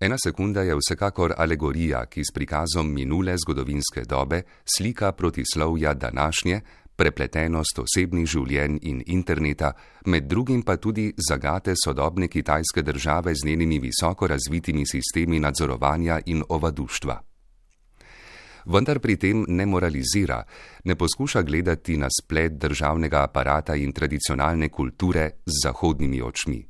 Ena 0.00 0.16
sekunda 0.18 0.62
je 0.62 0.74
vsekakor 0.74 1.34
alegorija, 1.36 2.06
ki 2.10 2.24
s 2.24 2.34
prikazom 2.34 2.90
minule 2.90 3.36
zgodovinske 3.38 4.02
dobe 4.08 4.42
slika 4.64 5.12
protislovja 5.12 5.94
današnje, 5.94 6.60
prepletenost 7.00 7.80
osebnih 7.80 8.28
življenj 8.28 8.78
in 8.90 9.00
interneta, 9.06 9.72
med 10.06 10.28
drugim 10.28 10.62
pa 10.62 10.76
tudi 10.76 11.08
zagate 11.16 11.74
sodobne 11.76 12.28
kitajske 12.28 12.84
države 12.84 13.34
z 13.34 13.48
njenimi 13.48 13.80
visoko 13.80 14.28
razvitimi 14.28 14.86
sistemi 14.86 15.40
nadzorovanja 15.40 16.20
in 16.26 16.44
ovaduštva. 16.48 17.20
Vendar 18.70 19.00
pri 19.00 19.16
tem 19.16 19.44
ne 19.48 19.64
moralizira, 19.66 20.42
ne 20.84 20.94
poskuša 20.94 21.42
gledati 21.42 21.96
na 21.96 22.10
splet 22.12 22.58
državnega 22.60 23.22
aparata 23.24 23.74
in 23.74 23.92
tradicionalne 23.92 24.68
kulture 24.68 25.30
z 25.46 25.62
zahodnimi 25.64 26.20
očmi. 26.22 26.60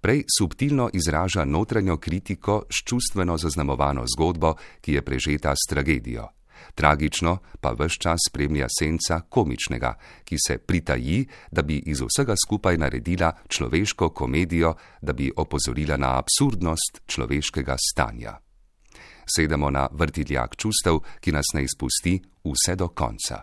Prej 0.00 0.22
subtilno 0.38 0.90
izraža 0.94 1.44
notranjo 1.44 1.96
kritiko 1.96 2.62
s 2.70 2.84
čustveno 2.86 3.36
zaznamovano 3.38 4.04
zgodbo, 4.06 4.54
ki 4.80 4.92
je 4.92 5.02
prežeta 5.02 5.54
s 5.56 5.66
tragedijo. 5.68 6.28
Tragično 6.74 7.38
pa 7.60 7.72
vse 7.72 7.98
čas 8.00 8.20
spremlja 8.28 8.66
senca 8.78 9.20
komičnega, 9.28 9.94
ki 10.24 10.36
se 10.46 10.58
pritaji, 10.58 11.26
da 11.50 11.62
bi 11.62 11.82
iz 11.86 12.00
vsega 12.00 12.34
skupaj 12.46 12.76
naredila 12.76 13.32
človeško 13.48 14.10
komedijo, 14.10 14.74
da 15.02 15.12
bi 15.12 15.32
opozorila 15.36 15.96
na 15.96 16.18
absurdnost 16.18 17.00
človeškega 17.06 17.76
stanja. 17.90 18.38
Sedemo 19.26 19.70
na 19.70 19.88
vrtiljak 19.92 20.56
čustev, 20.56 21.00
ki 21.20 21.32
nas 21.32 21.54
ne 21.54 21.64
izpusti 21.64 22.20
vse 22.44 22.76
do 22.76 22.88
konca. 22.88 23.42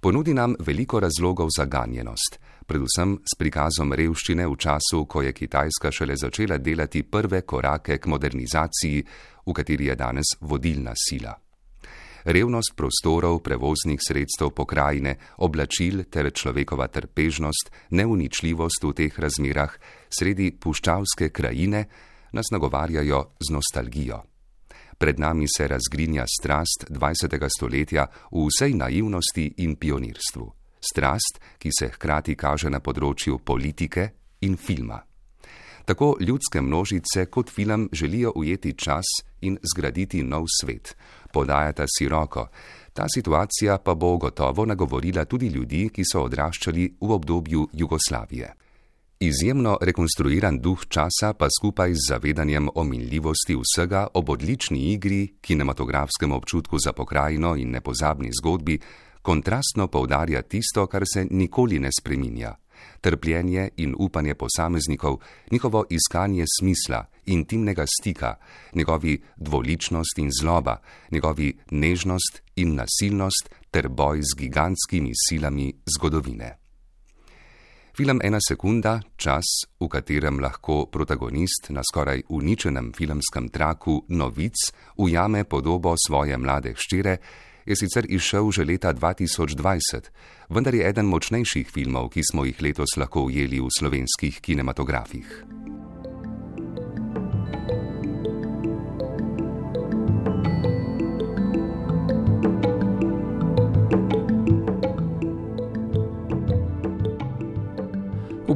Ponudi 0.00 0.34
nam 0.34 0.54
veliko 0.58 1.00
razlogov 1.00 1.48
za 1.56 1.64
ganjenost, 1.64 2.38
predvsem 2.66 3.18
s 3.26 3.36
prikazom 3.36 3.92
revščine 3.92 4.46
v 4.48 4.56
času, 4.56 5.04
ko 5.04 5.22
je 5.22 5.34
Kitajska 5.36 5.90
šele 5.92 6.16
začela 6.16 6.56
delati 6.58 7.02
prve 7.02 7.42
korake 7.42 7.98
k 7.98 8.06
modernizaciji, 8.06 9.04
v 9.46 9.52
kateri 9.52 9.90
je 9.90 9.96
danes 10.00 10.36
vodilna 10.40 10.94
sila. 10.96 11.34
Revnost 12.24 12.74
prostorov, 12.76 13.40
prevoznih 13.42 14.00
sredstev 14.00 14.50
pokrajine, 14.50 15.16
oblačil 15.38 16.04
ter 16.10 16.30
človekova 16.30 16.88
trpežnost, 16.88 17.70
neuničljivost 17.90 18.84
v 18.84 18.92
teh 18.92 19.18
razmerah, 19.18 19.76
sredi 20.10 20.50
puščavske 20.52 21.30
krajine, 21.30 21.84
nas 22.32 22.52
nagovarjajo 22.52 23.24
z 23.40 23.52
nostalgijo. 23.52 24.22
Pred 24.98 25.18
nami 25.18 25.46
se 25.48 25.68
razgrinja 25.68 26.24
strast 26.28 26.84
20. 26.90 27.48
stoletja 27.48 28.06
v 28.30 28.46
vsej 28.46 28.74
naivnosti 28.76 29.54
in 29.64 29.76
pionirstvu. 29.76 30.52
Strast, 30.80 31.40
ki 31.58 31.70
se 31.72 31.88
hkrati 31.88 32.36
kaže 32.36 32.70
na 32.70 32.80
področju 32.80 33.38
politike 33.44 34.10
in 34.44 34.56
filma. 34.56 35.00
Tako 35.84 36.16
ljudske 36.20 36.60
množice 36.60 37.26
kot 37.26 37.50
film 37.50 37.88
želijo 37.92 38.32
ujeti 38.36 38.72
čas 38.72 39.04
in 39.40 39.58
zgraditi 39.74 40.22
nov 40.22 40.44
svet. 40.60 40.96
Podajata 41.32 41.84
si 41.88 42.08
roko. 42.08 42.48
Ta 42.92 43.06
situacija 43.14 43.78
pa 43.78 43.94
bo 43.94 44.16
gotovo 44.16 44.66
nagovorila 44.66 45.24
tudi 45.24 45.48
ljudi, 45.48 45.88
ki 45.88 46.02
so 46.12 46.24
odraščali 46.26 46.96
v 47.00 47.12
obdobju 47.12 47.68
Jugoslavije. 47.72 48.54
Izjemno 49.20 49.76
rekonstruiran 49.80 50.58
duh 50.58 50.86
časa 50.88 51.34
pa 51.36 51.48
skupaj 51.52 51.92
z 51.92 52.08
zavedanjem 52.08 52.68
o 52.74 52.84
minljivosti 52.84 53.56
vsega 53.56 54.06
ob 54.14 54.30
odlični 54.30 54.92
igri, 54.92 55.34
kinematografskem 55.40 56.32
občutku 56.32 56.78
za 56.78 56.92
pokrajino 56.92 57.56
in 57.56 57.70
nepozabni 57.70 58.30
zgodbi, 58.40 58.78
kontrastno 59.22 59.88
poudarja 59.88 60.42
tisto, 60.42 60.86
kar 60.86 61.04
se 61.04 61.26
nikoli 61.30 61.78
ne 61.78 61.90
spreminja: 62.00 62.54
trpljenje 63.00 63.68
in 63.76 63.94
upanje 63.98 64.34
posameznikov, 64.34 65.18
njihovo 65.50 65.84
iskanje 65.90 66.44
smisla, 66.60 67.04
intimnega 67.26 67.84
stika, 67.86 68.34
njegovi 68.74 69.22
dvoličnost 69.36 70.18
in 70.18 70.30
zloba, 70.40 70.76
njegovi 71.10 71.58
nežnost 71.70 72.42
in 72.56 72.74
nasilnost 72.74 73.50
ter 73.70 73.88
boj 73.88 74.22
z 74.22 74.36
gigantskimi 74.38 75.12
silami 75.28 75.72
zgodovine. 75.96 76.56
Film 77.96 78.20
Ena 78.24 78.38
sekunda, 78.40 79.00
čas, 79.16 79.44
v 79.80 79.88
katerem 79.88 80.38
lahko 80.40 80.86
protagonist 80.86 81.68
na 81.74 81.82
skoraj 81.84 82.22
uničenem 82.28 82.92
filmskem 82.96 83.48
traku 83.48 84.04
novic 84.08 84.56
ujame 84.96 85.44
podobo 85.44 85.94
svoje 86.06 86.38
mlade 86.38 86.72
hčere, 86.72 87.16
je 87.70 87.78
sicer 87.78 88.06
izšel 88.10 88.50
že 88.50 88.66
leta 88.66 88.90
2020, 88.90 90.10
vendar 90.50 90.74
je 90.74 90.82
eden 90.82 91.06
močnejših 91.06 91.70
filmov, 91.70 92.10
ki 92.10 92.26
smo 92.26 92.44
jih 92.44 92.58
letos 92.58 92.98
lahko 92.98 93.30
ujeli 93.30 93.62
v 93.62 93.70
slovenskih 93.70 94.42
kinematografih. 94.42 95.46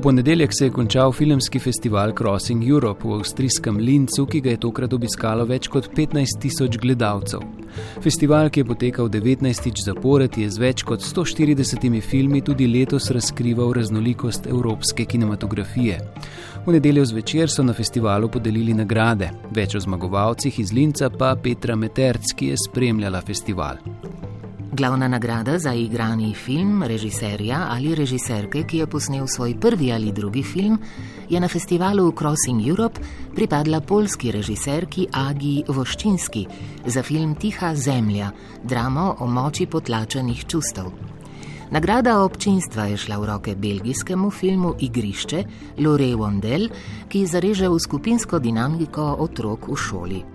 Ponedeljek 0.04 0.50
se 0.52 0.64
je 0.64 0.70
končal 0.70 1.12
filmski 1.12 1.58
festival 1.58 2.12
Crossing 2.18 2.68
Europe 2.68 3.08
v 3.08 3.14
avstrijskem 3.14 3.76
Lincu, 3.76 4.26
ki 4.26 4.40
ga 4.40 4.50
je 4.50 4.61
tokrat 4.61 4.92
obiskalo 4.92 5.46
več 5.49 5.70
kot 5.73 5.88
15 5.96 6.37
tisoč 6.42 6.76
gledalcev. 6.82 7.40
Festival, 8.04 8.50
ki 8.52 8.61
je 8.61 8.66
potekal 8.68 9.08
19. 9.08 9.70
zapored, 9.87 10.37
je 10.37 10.50
z 10.50 10.61
več 10.61 10.84
kot 10.84 11.00
140 11.00 12.00
filmi 12.04 12.42
tudi 12.44 12.68
letos 12.68 13.08
razkrival 13.16 13.73
raznolikost 13.73 14.46
evropske 14.46 15.08
kinematografije. 15.08 15.99
V 16.66 16.76
nedeljo 16.76 17.06
zvečer 17.08 17.49
so 17.49 17.64
na 17.64 17.73
festivalu 17.73 18.28
podelili 18.28 18.76
nagrade, 18.76 19.32
več 19.56 19.75
o 19.75 19.80
zmagovalcih 19.80 20.61
iz 20.61 20.73
Linca 20.73 21.08
pa 21.08 21.32
Petra 21.37 21.80
Meterc, 21.80 22.37
ki 22.37 22.52
je 22.52 22.61
spremljala 22.68 23.25
festival. 23.25 23.80
Glavna 24.75 25.09
nagrada 25.09 25.59
za 25.59 25.73
igrani 25.73 26.35
film 26.35 26.83
režiserja 26.83 27.66
ali 27.71 27.95
režiserke, 27.95 28.64
ki 28.66 28.78
je 28.78 28.87
posnel 28.87 29.26
svoj 29.26 29.54
prvi 29.61 29.93
ali 29.93 30.12
drugi 30.12 30.43
film, 30.43 30.78
je 31.31 31.40
na 31.40 31.49
festivalu 31.49 32.12
Crossing 32.19 32.66
Europe 32.69 33.00
pripadla 33.35 33.81
polski 33.81 34.33
režiserki 34.33 35.07
Agi 35.12 35.62
Voščinski 35.69 36.47
za 36.87 37.02
film 37.02 37.35
Tiha 37.35 37.75
zemlja, 37.75 38.33
dramo 38.64 39.16
o 39.21 39.26
moči 39.26 39.66
potlačenih 39.66 40.45
čustev. 40.47 40.90
Nagrada 41.71 42.19
občinstva 42.25 42.90
je 42.90 42.97
šla 42.97 43.19
v 43.19 43.25
roke 43.31 43.54
belgijskemu 43.54 44.31
filmu 44.31 44.75
Igrišče 44.81 45.45
Lore 45.78 46.14
Wondel, 46.19 46.66
ki 47.09 47.26
zareže 47.26 47.69
v 47.69 47.78
skupinsko 47.78 48.38
dinamiko 48.38 49.16
otrok 49.23 49.69
v 49.69 49.76
šoli. 49.76 50.33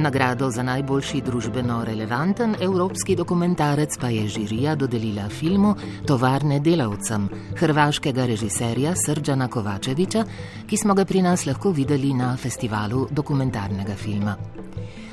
Nagrado 0.00 0.46
za 0.50 0.62
najboljši 0.62 1.18
družbeno 1.20 1.82
relevanten 1.84 2.54
evropski 2.60 3.16
dokumentarec 3.16 3.98
pa 4.00 4.08
je 4.08 4.28
žirija 4.28 4.72
dodelila 4.74 5.28
filmu 5.28 5.74
Tovarne 6.06 6.60
delavcem 6.60 7.28
hrvaškega 7.58 8.24
režiserja 8.24 8.94
Srdžana 8.96 9.48
Kovačeviča, 9.48 10.24
ki 10.66 10.76
smo 10.76 10.94
ga 10.94 11.04
pri 11.04 11.22
nas 11.22 11.44
lahko 11.46 11.74
videli 11.76 12.14
na 12.14 12.32
festivalu 12.36 13.06
dokumentarnega 13.10 13.94
filma. 13.94 14.36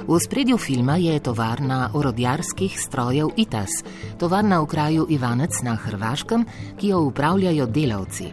V 0.08 0.20
spredju 0.24 0.58
filma 0.58 0.96
je 0.96 1.20
tovarna 1.20 1.90
orodjarskih 1.94 2.80
strojev 2.80 3.36
ITAS, 3.36 3.84
tovarna 4.20 4.62
v 4.62 4.72
kraju 4.72 5.08
Ivanec 5.10 5.62
na 5.68 5.76
Hrvaškem, 5.76 6.46
ki 6.80 6.96
jo 6.96 7.02
upravljajo 7.12 7.66
delavci. 7.66 8.32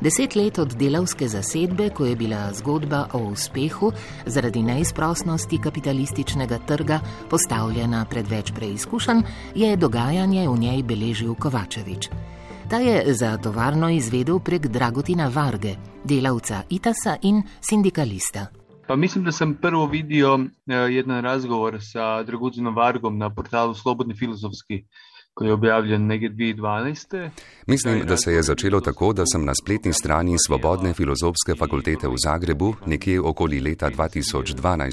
Deset 0.00 0.34
let 0.36 0.58
od 0.58 0.74
delavske 0.76 1.28
zasedbe, 1.28 1.88
ko 1.90 2.04
je 2.04 2.16
bila 2.16 2.52
zgodba 2.52 3.06
o 3.12 3.18
uspehu 3.18 3.92
zaradi 4.26 4.62
neizprostnosti 4.62 5.58
kapitalističnega 5.58 6.58
trga 6.66 7.00
postavljena 7.30 8.04
pred 8.10 8.28
več 8.28 8.52
preizkušenj, 8.52 9.22
je 9.54 9.76
dogajanje 9.76 10.48
v 10.48 10.58
njej 10.58 10.82
beležil 10.82 11.34
Kovačevič. 11.34 12.10
Ta 12.68 12.76
je 12.76 13.14
za 13.14 13.36
tovarno 13.38 13.88
izvedel 13.88 14.38
prek 14.38 14.66
Dragotina 14.66 15.30
Varge, 15.34 15.76
delavca 16.04 16.62
Itasa 16.70 17.16
in 17.22 17.42
sindikalista. 17.60 18.46
Pa 18.86 18.96
mislim, 18.96 19.24
da 19.24 19.32
sem 19.32 19.54
prvo 19.54 19.86
videl 19.86 20.44
eh, 20.44 20.98
en 21.00 21.20
razgovor 21.22 21.80
s 21.80 21.96
Dragutinom 22.26 22.74
Vargom 22.76 23.18
na 23.18 23.30
portalu 23.34 23.74
Slobodni 23.74 24.14
filozofski 24.14 24.84
ko 25.36 25.44
je 25.44 25.52
objavljen 25.52 26.06
nekje 26.06 26.30
2012. 26.30 27.30
Mislim, 27.66 28.06
da 28.06 28.16
se 28.16 28.32
je 28.32 28.42
začelo 28.42 28.80
tako, 28.80 29.12
da 29.12 29.26
sem 29.26 29.44
na 29.44 29.54
spletni 29.54 29.92
strani 29.92 30.36
Svobodne 30.46 30.94
filozofske 30.94 31.54
fakultete 31.58 32.08
v 32.08 32.14
Zagrebu 32.24 32.74
nekje 32.86 33.20
okoli 33.20 33.60
leta 33.60 33.90
2012 33.90 34.92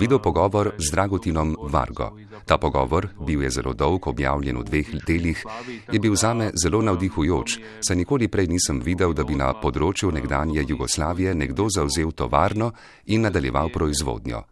videl 0.00 0.18
pogovor 0.18 0.70
z 0.78 0.90
Dragotinom 0.92 1.56
Vargo. 1.62 2.16
Ta 2.46 2.58
pogovor, 2.58 3.08
bil 3.26 3.42
je 3.42 3.50
zelo 3.50 3.74
dolg, 3.74 4.06
objavljen 4.06 4.56
v 4.58 4.64
dveh 4.64 4.88
delih, 5.06 5.44
je 5.92 6.00
bil 6.00 6.16
zame 6.16 6.50
zelo 6.64 6.82
navdihujoč, 6.82 7.58
saj 7.80 7.96
nikoli 7.96 8.28
prej 8.28 8.48
nisem 8.48 8.80
videl, 8.80 9.12
da 9.12 9.24
bi 9.24 9.36
na 9.36 9.52
področju 9.52 10.10
nekdanje 10.10 10.64
Jugoslavije 10.68 11.34
nekdo 11.34 11.68
zauzel 11.68 12.12
tovarno 12.12 12.72
in 13.06 13.28
nadaljeval 13.28 13.68
proizvodnjo. 13.68 14.44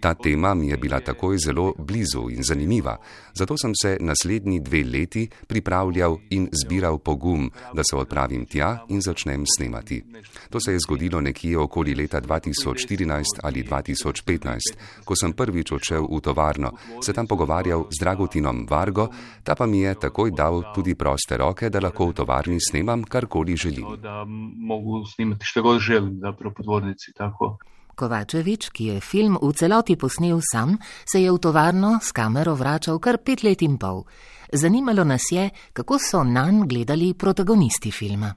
Ta 0.00 0.14
tema 0.14 0.54
mi 0.54 0.68
je 0.68 0.76
bila 0.76 1.00
takoj 1.00 1.38
zelo 1.38 1.74
blizu 1.78 2.30
in 2.30 2.42
zanimiva, 2.42 2.96
zato 3.34 3.56
sem 3.56 3.72
se 3.82 3.96
naslednji 4.00 4.60
dve 4.60 4.84
leti 4.84 5.28
pripravljal 5.46 6.16
in 6.30 6.48
zbiral 6.64 6.98
pogum, 6.98 7.50
da 7.74 7.82
se 7.84 7.96
odpravim 7.96 8.46
tja 8.46 8.84
in 8.88 9.00
začnem 9.00 9.44
snemati. 9.56 10.04
To 10.50 10.60
se 10.60 10.72
je 10.72 10.78
zgodilo 10.78 11.20
nekje 11.20 11.58
okoli 11.58 11.94
leta 11.94 12.20
2014 12.20 13.24
ali 13.42 13.62
2015, 13.62 14.58
ko 15.04 15.16
sem 15.16 15.32
prvič 15.32 15.72
odšel 15.72 16.06
v 16.10 16.20
tovarno, 16.20 16.72
se 17.04 17.12
tam 17.12 17.26
pogovarjal 17.26 17.86
z 17.90 18.00
Dragotinom 18.00 18.66
Vargo, 18.70 19.08
ta 19.44 19.54
pa 19.54 19.66
mi 19.66 19.80
je 19.80 19.94
takoj 19.94 20.30
dal 20.30 20.62
tudi 20.74 20.94
proste 20.94 21.36
roke, 21.36 21.70
da 21.70 21.80
lahko 21.80 22.06
v 22.06 22.12
tovarni 22.12 22.58
snemam 22.60 23.04
karkoli 23.04 23.56
želim. 23.56 24.00
Da 24.02 24.24
mogu 24.56 25.04
snimati 25.14 25.44
što 25.44 25.62
god 25.62 25.80
želim, 25.80 26.18
zapravo 26.20 26.54
podvodnici, 26.54 27.12
tako. 27.16 27.58
Kovačevič, 28.00 28.70
ki 28.72 28.84
je 28.84 29.00
film 29.04 29.36
v 29.36 29.52
celoti 29.52 29.96
posnel 30.00 30.40
sam, 30.40 30.78
se 31.04 31.20
je 31.20 31.32
v 31.32 31.36
tovarno 31.36 31.98
s 32.00 32.12
kamero 32.16 32.54
vračal 32.56 32.96
kar 32.98 33.18
pet 33.20 33.44
let 33.44 33.60
in 33.62 33.76
pol. 33.76 34.06
Zanimalo 34.52 35.04
nas 35.04 35.28
je, 35.30 35.50
kako 35.76 35.98
so 36.00 36.22
nanj 36.24 36.64
gledali 36.70 37.12
protagonisti 37.14 37.92
filma. 37.92 38.32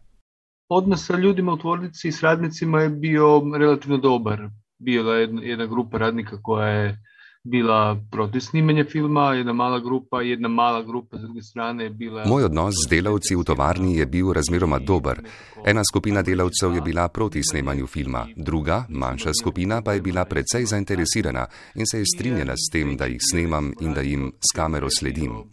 Odnos 0.69 1.05
sa 1.07 1.15
ljudima 1.17 1.53
u 1.53 1.57
tvornici 1.57 2.07
i 2.07 2.11
s 2.11 2.21
radnicima 2.23 2.81
je 2.81 2.89
bio 2.89 3.41
relativno 3.59 3.97
dobar. 3.97 4.49
Bila 4.79 5.15
je 5.15 5.29
jedna 5.41 5.65
grupa 5.65 5.97
radnika 5.97 6.41
koja 6.41 6.67
je 6.67 6.97
bila 7.43 7.97
protiv 8.11 8.39
snimanja 8.39 8.85
filma, 8.91 9.33
jedna 9.33 9.53
mala 9.53 9.79
grupa, 9.79 10.21
jedna 10.21 10.47
mala 10.47 10.81
grupa 10.81 11.17
z 11.17 11.21
druge 11.21 11.41
strane 11.41 11.83
je 11.83 11.89
bila. 11.89 12.23
Moj 12.25 12.43
odnos 12.43 12.73
z 12.85 12.89
delavci 12.89 13.35
v 13.35 13.43
tovarni 13.43 13.97
je 13.97 14.05
bil 14.05 14.31
razmeroma 14.33 14.79
dober. 14.79 15.19
Ena 15.65 15.83
skupina 15.83 16.21
delavcev 16.21 16.75
je 16.75 16.81
bila 16.81 17.07
proti 17.07 17.43
snemanju 17.43 17.87
filma, 17.87 18.27
druga, 18.35 18.85
manjša 18.89 19.31
skupina, 19.41 19.81
pa 19.81 19.93
je 19.93 20.01
bila 20.01 20.25
precej 20.25 20.65
zainteresirana 20.65 21.45
in 21.75 21.85
se 21.85 21.99
je 21.99 22.05
strinjala 22.15 22.55
s 22.55 22.71
tem, 22.71 22.95
da 22.97 23.05
jih 23.05 23.19
snemam 23.31 23.73
in 23.81 23.93
da 23.93 24.01
jim 24.01 24.31
s 24.39 24.55
kamero 24.55 24.87
sledim. 24.89 25.43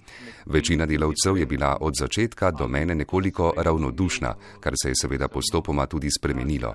Večina 0.46 0.86
delavcev 0.86 1.38
je 1.38 1.46
bila 1.46 1.76
od 1.80 1.94
začetka 1.98 2.50
do 2.50 2.68
mene 2.68 2.94
nekoliko 2.94 3.52
ravnodušna, 3.56 4.34
kar 4.60 4.72
se 4.82 4.88
je 4.88 4.94
seveda 4.94 5.28
postopoma 5.28 5.86
tudi 5.86 6.08
spremenilo. 6.10 6.74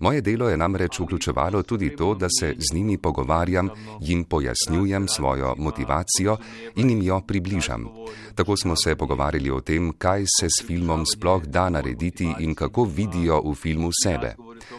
Moje 0.00 0.20
delo 0.20 0.48
je 0.48 0.56
namreč 0.56 1.00
vključevalo 1.00 1.62
tudi 1.62 1.96
to, 1.96 2.14
da 2.14 2.26
se 2.40 2.54
z 2.58 2.74
njimi 2.74 2.98
pogovarjam, 2.98 3.68
jim 4.00 4.24
pojasnjujem 4.24 5.08
svojo 5.08 5.54
motivacijo 5.58 6.36
in 6.76 6.90
jim 6.90 7.02
jo 7.02 7.20
približam. 7.26 7.86
Tako 8.34 8.56
smo 8.56 8.76
se 8.76 8.96
pogovarjali 8.96 9.50
o 9.50 9.60
tem, 9.60 9.92
kaj 9.98 10.24
se 10.40 10.46
s 10.48 10.66
filmom 10.66 11.04
sploh 11.06 11.46
da 11.46 11.70
narediti 11.70 12.34
in 12.38 12.54
kako 12.54 12.84
vidijo 12.84 13.40
v 13.50 13.54
filmu 13.54 13.90
sebe. 14.04 14.34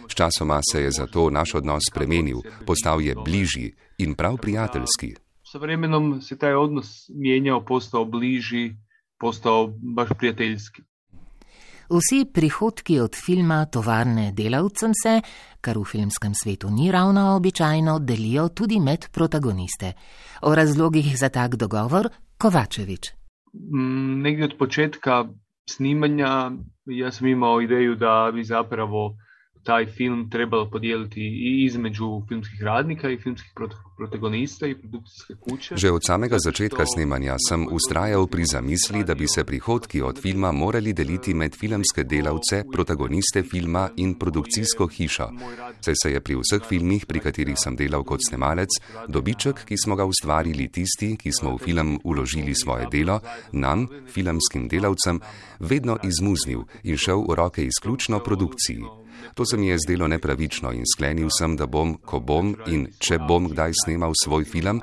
Sčasoma 0.10 0.60
se 0.72 0.82
je 0.82 0.92
zato 0.92 1.30
naš 1.30 1.56
odnos 1.56 1.84
spremenil, 1.92 2.38
postal 2.66 3.02
je 3.02 3.16
bližji 3.16 3.76
in 3.98 4.16
prav 4.16 4.38
prijateljski. 4.38 5.16
S 5.52 5.54
vremenom 5.54 6.22
se 6.22 6.38
ta 6.38 6.58
odnos 6.60 7.10
menjal, 7.10 7.66
postal 7.66 8.06
bližji, 8.06 8.76
postal 9.20 9.74
baš 9.96 10.10
prijateljski. 10.18 10.82
Vsi 11.90 12.26
prihodki 12.34 13.00
od 13.00 13.16
filma 13.16 13.66
Tovarne 13.66 14.32
delavcem 14.36 14.92
se, 15.04 15.22
kar 15.62 15.78
v 15.78 15.84
filmskem 15.88 16.34
svetu 16.36 16.70
ni 16.70 16.92
ravno 16.92 17.36
običajno, 17.36 18.00
delijo 18.00 18.50
tudi 18.50 18.80
med 18.80 19.08
protagoniste. 19.12 19.94
O 20.42 20.56
razlogih 20.56 21.18
za 21.18 21.30
tak 21.30 21.56
dogovor 21.56 22.10
Kovačevič. 22.38 23.12
Mm, 23.54 24.22
nekje 24.22 24.46
od 24.46 24.58
početka 24.60 25.26
snimanja 25.70 26.52
jaz 26.86 27.18
sem 27.18 27.28
imao 27.28 27.62
ideju 27.62 27.96
da 27.96 28.32
bi 28.34 28.44
zapravo 28.44 29.16
taj 29.68 29.86
film 29.86 30.30
trebalo 30.30 30.70
podijeliti 30.70 31.22
i 31.22 31.66
između 31.66 32.22
filmskih 32.28 32.62
radnika 32.64 33.10
i 33.10 33.18
filmskih 33.18 33.52
protagonista 33.98 34.68
i 34.68 34.76
produkcijske 34.76 35.34
kuće. 35.40 35.76
Že 35.76 35.92
od 35.92 36.02
samega 36.06 36.38
začetka 36.40 36.84
snemanja 36.94 37.36
sem 37.50 37.68
ustrajal 37.72 38.28
pri 38.28 38.44
zamisli, 38.46 39.04
da 39.04 39.16
bi 39.16 39.28
se 39.28 39.44
prihodki 39.44 40.02
od 40.02 40.22
filma 40.22 40.52
morali 40.52 40.94
deliti 40.94 41.34
med 41.34 41.56
filmske 41.56 42.04
delavce, 42.04 42.64
protagoniste 42.74 43.44
filma 43.44 43.90
in 43.96 44.14
produkcijsko 44.14 44.88
hišo. 44.88 45.28
Saj 45.82 45.96
se 46.04 46.12
je 46.12 46.22
pri 46.22 46.36
vseh 46.36 46.64
filmih, 46.70 47.06
pri 47.06 47.20
katerih 47.20 47.58
sem 47.60 47.76
delal 47.76 48.04
kot 48.04 48.24
snemalec, 48.30 48.80
dobiček, 49.08 49.66
ki 49.66 49.76
smo 49.84 49.96
ga 49.96 50.06
ustvarili 50.06 50.70
tisti, 50.72 51.18
ki 51.18 51.32
smo 51.32 51.56
v 51.56 51.64
film 51.66 52.00
uložili 52.04 52.56
svoje 52.56 52.88
delo, 52.92 53.20
nam, 53.52 53.88
filmskim 54.14 54.68
delavcem, 54.68 55.20
vedno 55.60 55.98
izmuznil 56.04 56.64
in 56.84 56.98
šel 56.98 57.26
v 57.28 57.36
roke 57.36 57.66
izključno 57.66 58.20
produkciji. 58.20 59.07
To 59.34 59.46
se 59.46 59.58
mi 59.58 59.68
je 59.68 59.78
zdelo 59.78 60.08
nepravično 60.08 60.72
in 60.72 60.84
sklenil 60.96 61.30
sem, 61.30 61.56
da 61.56 61.66
bom, 61.66 61.98
ko 62.06 62.20
bom 62.20 62.56
in 62.68 62.88
če 63.00 63.20
bom 63.28 63.50
kdaj 63.50 63.76
snemal 63.84 64.14
svoj 64.24 64.46
film, 64.46 64.82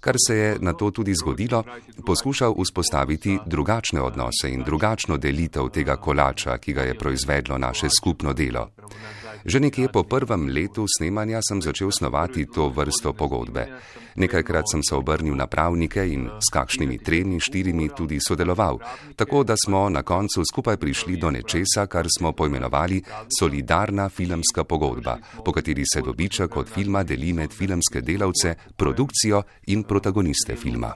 kar 0.00 0.16
se 0.26 0.36
je 0.36 0.56
na 0.60 0.72
to 0.72 0.90
tudi 0.90 1.14
zgodilo, 1.14 1.64
poskušal 2.06 2.54
vzpostaviti 2.58 3.38
drugačne 3.46 4.00
odnose 4.00 4.50
in 4.52 4.62
drugačno 4.62 5.16
delitev 5.16 5.70
tega 5.72 5.96
kolača, 5.96 6.58
ki 6.58 6.72
ga 6.72 6.82
je 6.82 6.98
proizvedlo 6.98 7.58
naše 7.58 7.88
skupno 7.90 8.32
delo. 8.32 8.68
Že 9.44 9.60
nekje 9.60 9.92
po 9.92 10.08
prvem 10.08 10.48
letu 10.48 10.88
snemanja 10.88 11.44
sem 11.44 11.60
začel 11.60 11.92
snovati 11.92 12.48
to 12.48 12.72
vrsto 12.72 13.12
pogodbe. 13.12 13.68
Nekajkrat 14.16 14.64
sem 14.72 14.80
se 14.80 14.96
obrnil 14.96 15.36
na 15.36 15.44
pravnike 15.46 16.00
in 16.00 16.30
s 16.40 16.48
kakšnimi 16.48 16.96
tremi, 16.98 17.36
štirimi 17.36 17.92
tudi 17.92 18.16
sodeloval, 18.24 18.80
tako 19.16 19.44
da 19.44 19.52
smo 19.52 19.88
na 19.92 20.00
koncu 20.00 20.40
skupaj 20.48 20.80
prišli 20.80 21.20
do 21.20 21.28
nečesa, 21.30 21.84
kar 21.86 22.08
smo 22.08 22.32
poimenovali 22.32 23.02
solidarna 23.28 24.08
filmska 24.08 24.64
pogodba, 24.64 25.18
po 25.44 25.52
kateri 25.52 25.84
se 25.84 26.00
dobiček 26.00 26.56
od 26.56 26.68
filma 26.68 27.02
deli 27.04 27.32
med 27.32 27.52
filmske 27.52 28.00
delavce, 28.00 28.54
produkcijo 28.76 29.42
in 29.68 29.84
protagoniste 29.84 30.56
filma. 30.56 30.94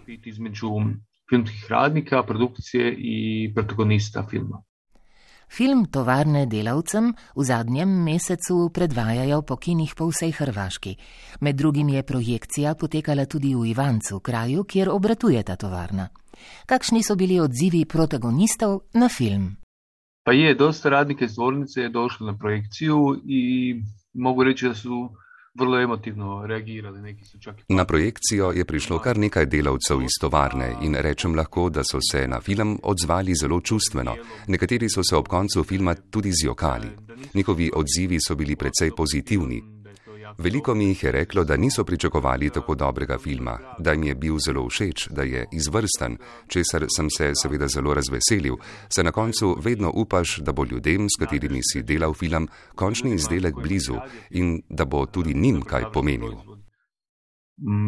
Filmskih 1.28 1.66
radnika, 1.68 2.22
produkcije 2.22 2.94
in 2.96 3.52
protagonista 3.54 4.24
filma. 4.24 4.62
Film 5.48 5.86
Tovarne 5.86 6.46
delavcem 6.46 7.12
v 7.36 7.44
zadnjem 7.44 7.88
mesecu 8.04 8.70
predvajajo 8.74 9.42
po 9.42 9.56
kinih 9.56 9.94
po 9.96 10.08
vsej 10.12 10.32
Hrvaški. 10.32 10.96
Med 11.40 11.56
drugim 11.56 11.88
je 11.88 12.02
projekcija 12.02 12.74
potekala 12.74 13.24
tudi 13.26 13.54
v 13.54 13.70
Ivancu, 13.72 14.20
kraju, 14.20 14.64
kjer 14.64 14.88
obratuje 14.92 15.42
ta 15.42 15.56
tovarna. 15.56 16.08
Kakšni 16.66 17.02
so 17.02 17.16
bili 17.16 17.40
odzivi 17.40 17.84
protagonistov 17.84 18.80
na 18.94 19.08
film? 19.08 19.56
Pa 20.24 20.32
je, 20.32 20.54
dosta 20.54 20.88
radnika 20.88 21.24
iz 21.24 21.34
dvornice 21.34 21.80
je 21.80 21.88
došlo 21.88 22.26
na 22.26 22.36
projekcijo 22.38 23.16
in 23.24 23.82
mogu 24.14 24.44
reči, 24.44 24.68
da 24.68 24.74
so 24.74 25.08
vrlo 25.58 25.80
emotivno 25.80 26.46
reagirali. 26.46 27.02
Neki 27.02 27.24
so 27.24 27.38
čak. 27.38 27.56
Na 27.68 27.84
projekcijo 27.84 28.50
je 28.50 28.64
prišlo 28.64 28.98
kar 28.98 29.18
nekaj 29.18 29.46
delavcev 29.46 30.02
iz 30.02 30.18
tovarne 30.20 30.74
in 30.82 30.94
rečem 30.94 31.34
lahko, 31.34 31.68
da 31.70 31.82
so 31.84 31.98
se 32.12 32.26
na 32.28 32.40
film 32.40 32.78
odzvali 32.82 33.34
zelo 33.34 33.60
čustveno. 33.60 34.16
Nekateri 34.46 34.90
so 34.90 35.02
se 35.04 35.16
ob 35.16 35.28
koncu 35.28 35.64
filma 35.64 35.94
tudi 35.94 36.32
zjokali. 36.42 36.88
Njihovi 37.34 37.70
odzivi 37.74 38.18
so 38.20 38.34
bili 38.34 38.56
precej 38.56 38.90
pozitivni. 38.96 39.77
Veliko 40.38 40.74
mi 40.74 40.84
jih 40.84 41.02
je 41.02 41.12
reklo, 41.12 41.44
da 41.44 41.56
niso 41.56 41.84
pričakovali 41.84 42.50
tako 42.50 42.74
dobrega 42.74 43.18
filma, 43.18 43.58
da 43.78 43.92
jim 43.92 44.02
je 44.02 44.14
bil 44.14 44.36
zelo 44.46 44.68
všeč, 44.68 45.08
da 45.10 45.22
je 45.22 45.46
izvrsten, 45.52 46.16
česar 46.48 46.86
sem 46.96 47.10
se 47.10 47.32
seveda 47.42 47.66
zelo 47.68 47.94
razveselil. 47.94 48.54
Se 48.88 49.02
na 49.02 49.12
koncu 49.12 49.56
vedno 49.60 49.90
upaš, 49.94 50.38
da 50.38 50.52
bo 50.52 50.64
ljudem, 50.64 51.08
s 51.10 51.18
katerimi 51.18 51.60
si 51.72 51.82
delal 51.82 52.14
film, 52.14 52.48
končni 52.74 53.14
izdelek 53.14 53.54
blizu 53.54 53.98
in 54.30 54.62
da 54.68 54.84
bo 54.84 55.06
tudi 55.06 55.34
njim 55.34 55.62
kaj 55.62 55.92
pomenil. 55.92 56.34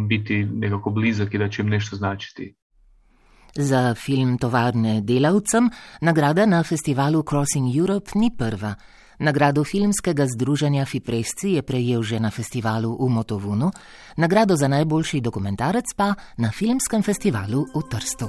Biti 0.08 0.44
nekako 0.44 0.90
blizak 0.90 1.34
in 1.34 1.40
da 1.40 1.48
če 1.48 1.62
jim 1.62 1.70
nešto 1.70 1.96
značiti. 1.96 2.54
Za 3.54 3.94
film 3.94 4.38
Tovarne 4.38 5.00
delavcem 5.00 5.70
nagrada 6.00 6.46
na 6.46 6.62
festivalu 6.62 7.22
Crossing 7.22 7.76
Europe 7.76 8.10
ni 8.14 8.30
prva. 8.38 8.74
Nagrado 9.20 9.64
filmskega 9.64 10.24
združenja 10.26 10.88
Fipresci 10.88 11.60
je 11.60 11.62
prejel 11.62 12.00
že 12.00 12.16
na 12.16 12.32
festivalu 12.32 12.96
v 12.96 13.08
Motovunu, 13.12 13.68
nagrado 14.16 14.56
za 14.56 14.64
najboljši 14.64 15.20
dokumentarec 15.20 15.92
pa 15.92 16.16
na 16.40 16.48
filmskem 16.48 17.04
festivalu 17.04 17.68
v 17.68 17.82
Trstu. 17.84 18.28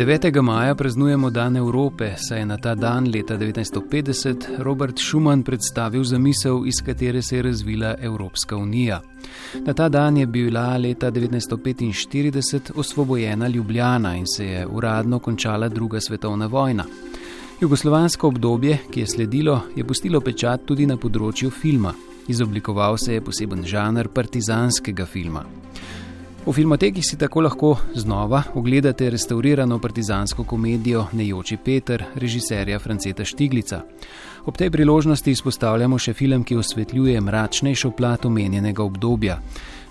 9. 0.00 0.42
maja 0.42 0.74
praznujemo 0.74 1.30
Dan 1.30 1.56
Evrope, 1.56 2.14
saj 2.16 2.38
je 2.38 2.46
na 2.46 2.56
ta 2.56 2.74
dan 2.74 3.10
leta 3.14 3.38
1950 3.38 4.34
Robert 4.58 4.98
Schuman 4.98 5.42
predstavil 5.42 6.04
zamisel, 6.04 6.66
iz 6.66 6.80
katere 6.86 7.22
se 7.22 7.36
je 7.36 7.42
razvila 7.42 7.94
Evropska 8.00 8.56
unija. 8.56 9.00
Na 9.66 9.72
ta 9.74 9.88
dan 9.88 10.16
je 10.16 10.26
bila 10.26 10.76
leta 10.76 11.10
1945 11.10 12.70
osvobojena 12.74 13.48
Ljubljana 13.48 14.16
in 14.16 14.26
se 14.26 14.46
je 14.46 14.66
uradno 14.66 15.18
končala 15.18 15.68
druga 15.68 16.00
svetovna 16.00 16.46
vojna. 16.46 16.84
Jugoslovansko 17.60 18.28
obdobje, 18.28 18.78
ki 18.90 19.00
je 19.00 19.06
sledilo, 19.06 19.60
je 19.76 19.84
pustilo 19.84 20.20
pečat 20.20 20.64
tudi 20.64 20.86
na 20.86 20.96
področju 20.96 21.50
filma. 21.50 21.92
Izoblikoval 22.28 22.96
se 22.98 23.14
je 23.14 23.24
poseben 23.24 23.64
žanr 23.66 24.08
partizanskega 24.08 25.06
filma. 25.06 25.44
V 26.50 26.54
filmoteki 26.54 27.02
si 27.02 27.16
tako 27.18 27.40
lahko 27.40 27.76
znova 27.94 28.42
ogledate 28.54 29.10
restaurirano 29.10 29.78
partizansko 29.78 30.44
komedijo 30.44 31.06
Nejoči 31.12 31.56
Peter, 31.64 32.04
režiserja 32.14 32.78
Franceta 32.78 33.24
Štiglica. 33.24 33.80
Ob 34.44 34.56
tej 34.56 34.70
priložnosti 34.70 35.30
izpostavljamo 35.30 35.98
še 35.98 36.12
film, 36.12 36.42
ki 36.44 36.56
osvetljuje 36.56 37.20
mračnejšo 37.20 37.90
plat 37.90 38.26
omenjenega 38.26 38.82
obdobja. 38.82 39.38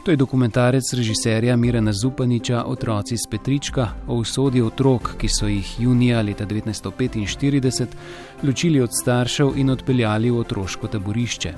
To 0.03 0.11
je 0.11 0.17
dokumentarec 0.19 0.93
režiserja 0.93 1.55
Mirena 1.55 1.93
Zupaniča 1.93 2.65
Otroci 2.67 3.15
iz 3.15 3.23
Petrička 3.31 3.87
o 4.07 4.19
usodi 4.19 4.61
otrok, 4.61 5.13
ki 5.17 5.29
so 5.31 5.47
jih 5.47 5.79
junija 5.79 6.21
leta 6.21 6.45
1945 6.45 7.87
ločili 8.43 8.81
od 8.81 8.91
staršev 9.01 9.55
in 9.55 9.69
odpeljali 9.69 10.31
v 10.31 10.43
otroško 10.43 10.87
taborišče. 10.87 11.53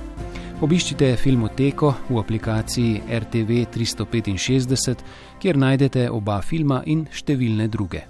Obiščite 0.62 1.16
filmoteko 1.18 1.88
v 2.06 2.20
aplikaciji 2.22 3.02
RTV 3.10 3.64
365, 3.74 5.00
kjer 5.42 5.58
najdete 5.58 6.04
oba 6.14 6.38
filma 6.46 6.84
in 6.86 7.08
številne 7.10 7.66
druge. 7.66 8.04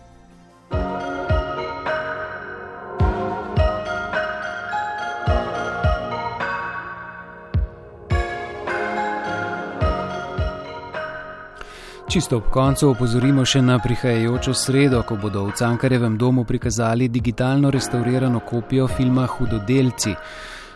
Čisto 12.11 12.41
ob 12.41 12.49
koncu 12.51 12.89
opozorimo 12.91 13.45
še 13.47 13.61
na 13.63 13.77
prihajajočo 13.79 14.51
sredo, 14.51 14.99
ko 15.07 15.15
bodo 15.15 15.45
v 15.47 15.55
Cankarevem 15.55 16.19
domu 16.19 16.43
prikazali 16.43 17.07
digitalno 17.07 17.71
restaurirano 17.71 18.43
kopijo 18.43 18.91
filma 18.91 19.23
Hudodelci. 19.31 20.17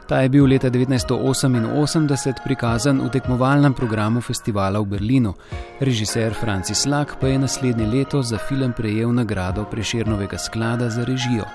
Ta 0.05 0.21
je 0.21 0.29
bil 0.29 0.45
leta 0.45 0.69
1988 0.69 2.33
prikazan 2.43 3.01
v 3.01 3.09
tekmovalnem 3.09 3.73
programu 3.73 4.21
festivala 4.21 4.77
v 4.79 4.85
Berlinu. 4.85 5.33
Režiser 5.81 6.33
Francis 6.37 6.85
Lak 6.85 7.17
pa 7.17 7.27
je 7.27 7.39
naslednje 7.41 7.87
leto 7.89 8.21
za 8.21 8.37
film 8.37 8.73
prejel 8.77 9.09
nagrado 9.09 9.65
Preširnovega 9.65 10.37
sklada 10.37 10.89
za 10.89 11.05
režijo. 11.05 11.49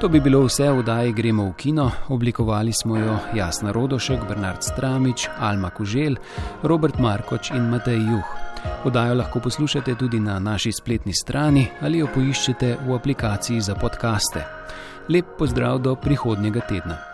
To 0.00 0.08
bi 0.08 0.20
bilo 0.20 0.40
vse 0.48 0.72
v 0.72 0.80
oddaji 0.80 1.12
Gremo 1.12 1.44
v 1.44 1.52
kino, 1.60 1.92
oblikovali 2.08 2.72
smo 2.72 2.96
jo 2.96 3.18
Jasna 3.36 3.72
Rodošek, 3.72 4.24
Bernard 4.28 4.64
Stramič, 4.64 5.28
Alma 5.38 5.70
Kužel, 5.70 6.16
Robert 6.62 6.98
Markoč 6.98 7.52
in 7.52 7.68
Matej 7.68 8.00
Juh. 8.00 8.28
Podajo 8.82 9.14
lahko 9.14 9.40
poslušate 9.40 9.94
tudi 9.94 10.20
na 10.20 10.38
naši 10.38 10.72
spletni 10.72 11.12
strani 11.12 11.68
ali 11.80 12.00
jo 12.00 12.08
poiščete 12.08 12.76
v 12.88 12.96
aplikaciji 12.96 13.60
za 13.60 13.74
podkaste. 13.76 14.44
Lep 15.08 15.36
pozdrav 15.38 15.84
do 15.84 15.94
prihodnjega 15.94 16.60
tedna. 16.64 17.13